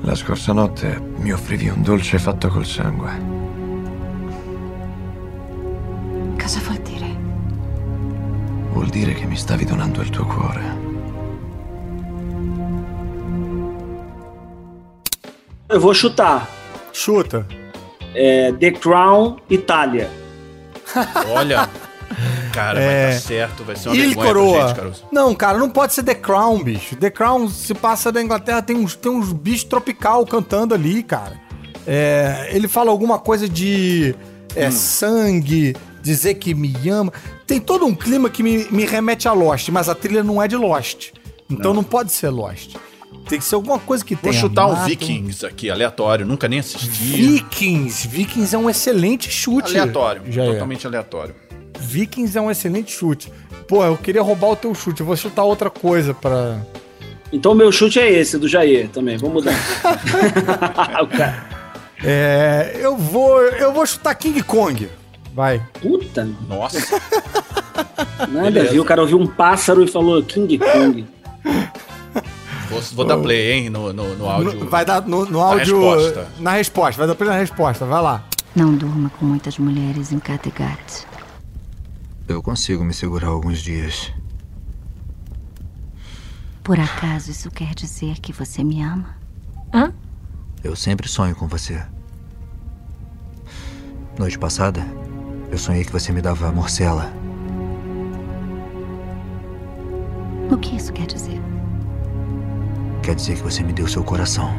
[0.00, 3.10] La scorsa notte mi offrivi un dolce fatto col sangue.
[6.40, 7.16] Cosa vuol dire?
[8.72, 10.79] Vuol dire che mi stavi donando il tuo cuore.
[15.70, 16.50] Eu vou chutar.
[16.92, 17.46] Chuta.
[18.12, 20.10] É, The Crown, Itália.
[21.30, 21.68] Olha.
[22.52, 23.04] Cara, é...
[23.04, 24.66] vai dar certo, vai ser uma Il coroa.
[24.66, 25.04] Gente, Caruso.
[25.12, 26.96] Não, cara, não pode ser The Crown, bicho.
[26.96, 31.40] The Crown se passa da Inglaterra, tem uns, tem uns bichos tropical cantando ali, cara.
[31.86, 34.12] É, ele fala alguma coisa de
[34.56, 34.72] é, hum.
[34.72, 37.12] sangue, dizer que me ama.
[37.46, 40.48] Tem todo um clima que me, me remete a Lost, mas a trilha não é
[40.48, 41.12] de Lost.
[41.48, 42.76] Então não, não pode ser Lost.
[43.30, 44.84] Tem que ser alguma coisa que Vou tenha chutar um.
[44.84, 46.26] Vikings aqui, aleatório.
[46.26, 46.88] Nunca nem assisti.
[46.88, 48.08] Vikings.
[48.08, 49.70] Vikings é um excelente chute.
[49.70, 50.22] Aleatório.
[50.28, 50.52] Já é.
[50.52, 51.36] totalmente aleatório.
[51.78, 53.32] Vikings é um excelente chute.
[53.68, 54.98] Pô, eu queria roubar o teu chute.
[54.98, 56.60] Eu vou chutar outra coisa pra.
[57.32, 59.16] Então meu chute é esse, do Jair também.
[59.16, 59.54] Vamos mudar.
[62.02, 62.78] É.
[62.80, 63.42] Eu vou.
[63.42, 64.88] Eu vou chutar King Kong.
[65.34, 65.62] Vai.
[65.82, 66.98] Puta, Nossa.
[68.26, 68.80] nada ver.
[68.80, 71.04] O cara ouviu um pássaro e falou King Kong.
[72.70, 74.68] vou, vou dar play, hein, no, no, no áudio.
[74.68, 75.80] Vai dar no, no áudio.
[75.80, 76.28] resposta.
[76.38, 76.98] Na resposta.
[76.98, 77.84] Vai dar play na resposta.
[77.84, 78.24] Vai lá.
[78.54, 81.06] Não durma com muitas mulheres em Kattegat.
[82.26, 84.12] Eu consigo me segurar alguns dias.
[86.62, 89.16] Por acaso isso quer dizer que você me ama?
[90.62, 91.82] Eu sempre sonho com você.
[94.18, 94.86] Noite passada,
[95.50, 97.10] eu sonhei que você me dava morcela.
[100.50, 101.40] O que isso quer dizer?
[103.10, 104.54] Quer dizer que você me deu seu coração.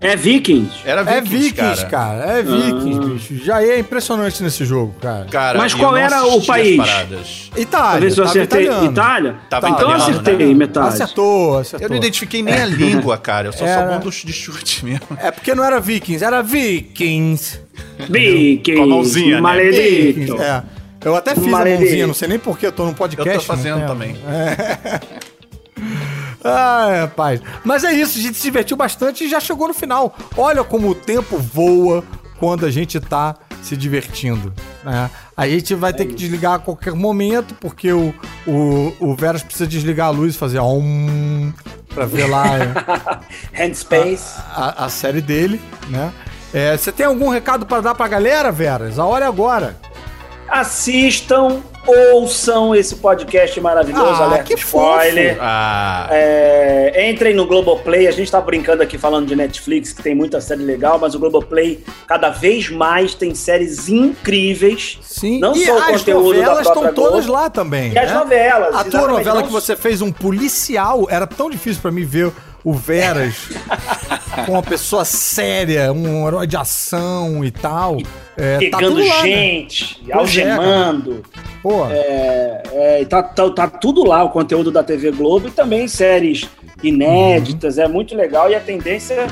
[0.00, 0.70] É Vikings.
[0.86, 2.38] Era É Vikings, Vikings, cara.
[2.38, 2.98] É Vikings,
[3.28, 3.44] bicho.
[3.44, 5.26] Já é impressionante nesse jogo, cara.
[5.30, 6.80] Cara, Mas qual era o país?
[7.54, 7.68] Itália.
[7.70, 8.62] Pra ver se eu acertei.
[8.64, 8.90] italiano.
[8.90, 9.34] Itália?
[9.50, 10.54] Tava então eu italiano, acertei né?
[10.54, 10.88] metade.
[10.88, 11.84] Acertou, acertou.
[11.84, 13.48] Eu não identifiquei nem a língua, cara.
[13.48, 15.06] Eu só Era- sou bom dos- de chute mesmo.
[15.18, 17.60] É porque não era Vikings, era Vikings.
[18.08, 18.76] Vikings.
[18.78, 19.40] Com a mãozinha, né?
[19.42, 20.40] Maledito.
[20.40, 20.62] É.
[21.04, 21.82] Eu até fiz Maledito.
[21.82, 23.28] a mãozinha, não sei nem por que eu tô num podcast.
[23.34, 24.16] Eu tô fazendo também.
[26.44, 27.40] Ai, rapaz.
[27.64, 30.14] Mas é isso, a gente se divertiu bastante e já chegou no final.
[30.36, 32.04] Olha como o tempo voa
[32.38, 34.52] quando a gente tá se divertindo.
[34.84, 35.10] Né?
[35.36, 38.14] A gente vai ter que desligar a qualquer momento, porque o,
[38.46, 41.52] o, o Veras precisa desligar a luz e fazer um
[41.94, 42.44] pra ver lá
[43.58, 44.34] Handspace.
[44.54, 46.12] a, a série dele, né?
[46.54, 48.98] É, Você tem algum recado pra dar pra galera, Veras?
[48.98, 49.76] A hora é agora.
[50.48, 55.36] Assistam, ouçam esse podcast maravilhoso, Ah, Alerta que Spoiler.
[55.40, 58.06] Ah, É, entrem no Globoplay.
[58.06, 61.18] A gente tá brincando aqui falando de Netflix, que tem muita série legal, mas o
[61.18, 64.98] Globoplay cada vez mais tem séries incríveis.
[65.02, 67.40] Sim, Não e só o as conteúdo da novelas própria estão todas Globo.
[67.40, 67.92] lá também.
[67.92, 68.18] E as né?
[68.18, 72.04] novelas, A tua novela não que você fez um policial, era tão difícil pra mim
[72.04, 72.32] ver
[72.66, 73.48] o Veras
[74.44, 77.96] com uma pessoa séria, um herói de ação e tal.
[78.36, 79.28] É, tá Pegando tudo lá, né?
[79.28, 81.22] gente, Pois é, algemando.
[81.88, 86.48] É, é, tá, tá, tá tudo lá, o conteúdo da TV Globo e também séries
[86.82, 87.78] inéditas.
[87.78, 89.28] É muito legal e a tendência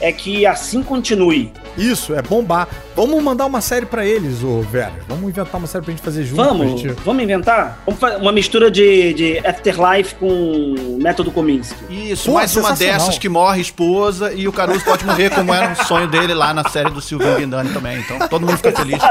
[0.00, 1.52] é que assim continue.
[1.76, 2.68] isso, é bombar.
[2.96, 4.92] Vamos mandar uma série pra eles, ô Veras.
[5.08, 6.42] Vamos inventar uma série pra gente fazer junto.
[6.42, 7.78] Vamos, gente- vamos inventar?
[7.86, 12.10] Vamos fazer uma mistura de, de Afterlife com Método Kominsky.
[12.10, 15.72] isso, Pô, mais uma dessas que morre esposa e o Caruso pode morrer, como era
[15.72, 17.98] o sonho dele lá na série do Silvio Guindani também.
[18.00, 18.98] Então todo mundo fica feliz.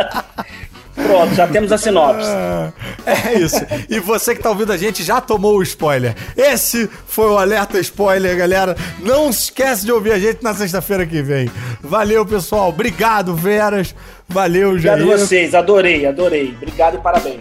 [1.06, 2.30] Pronto, já temos a sinopse.
[3.06, 3.56] É isso.
[3.89, 6.16] E você que tá ouvindo a gente já tomou o spoiler.
[6.38, 8.76] Esse foi o alerta spoiler, galera.
[9.00, 11.50] Não esquece de ouvir a gente na sexta-feira que vem.
[11.82, 12.70] Valeu, pessoal.
[12.70, 13.95] Obrigado, Veras.
[14.28, 15.02] Valeu, Jair.
[15.02, 16.54] Obrigado a vocês, adorei, adorei.
[16.56, 17.39] Obrigado e parabéns.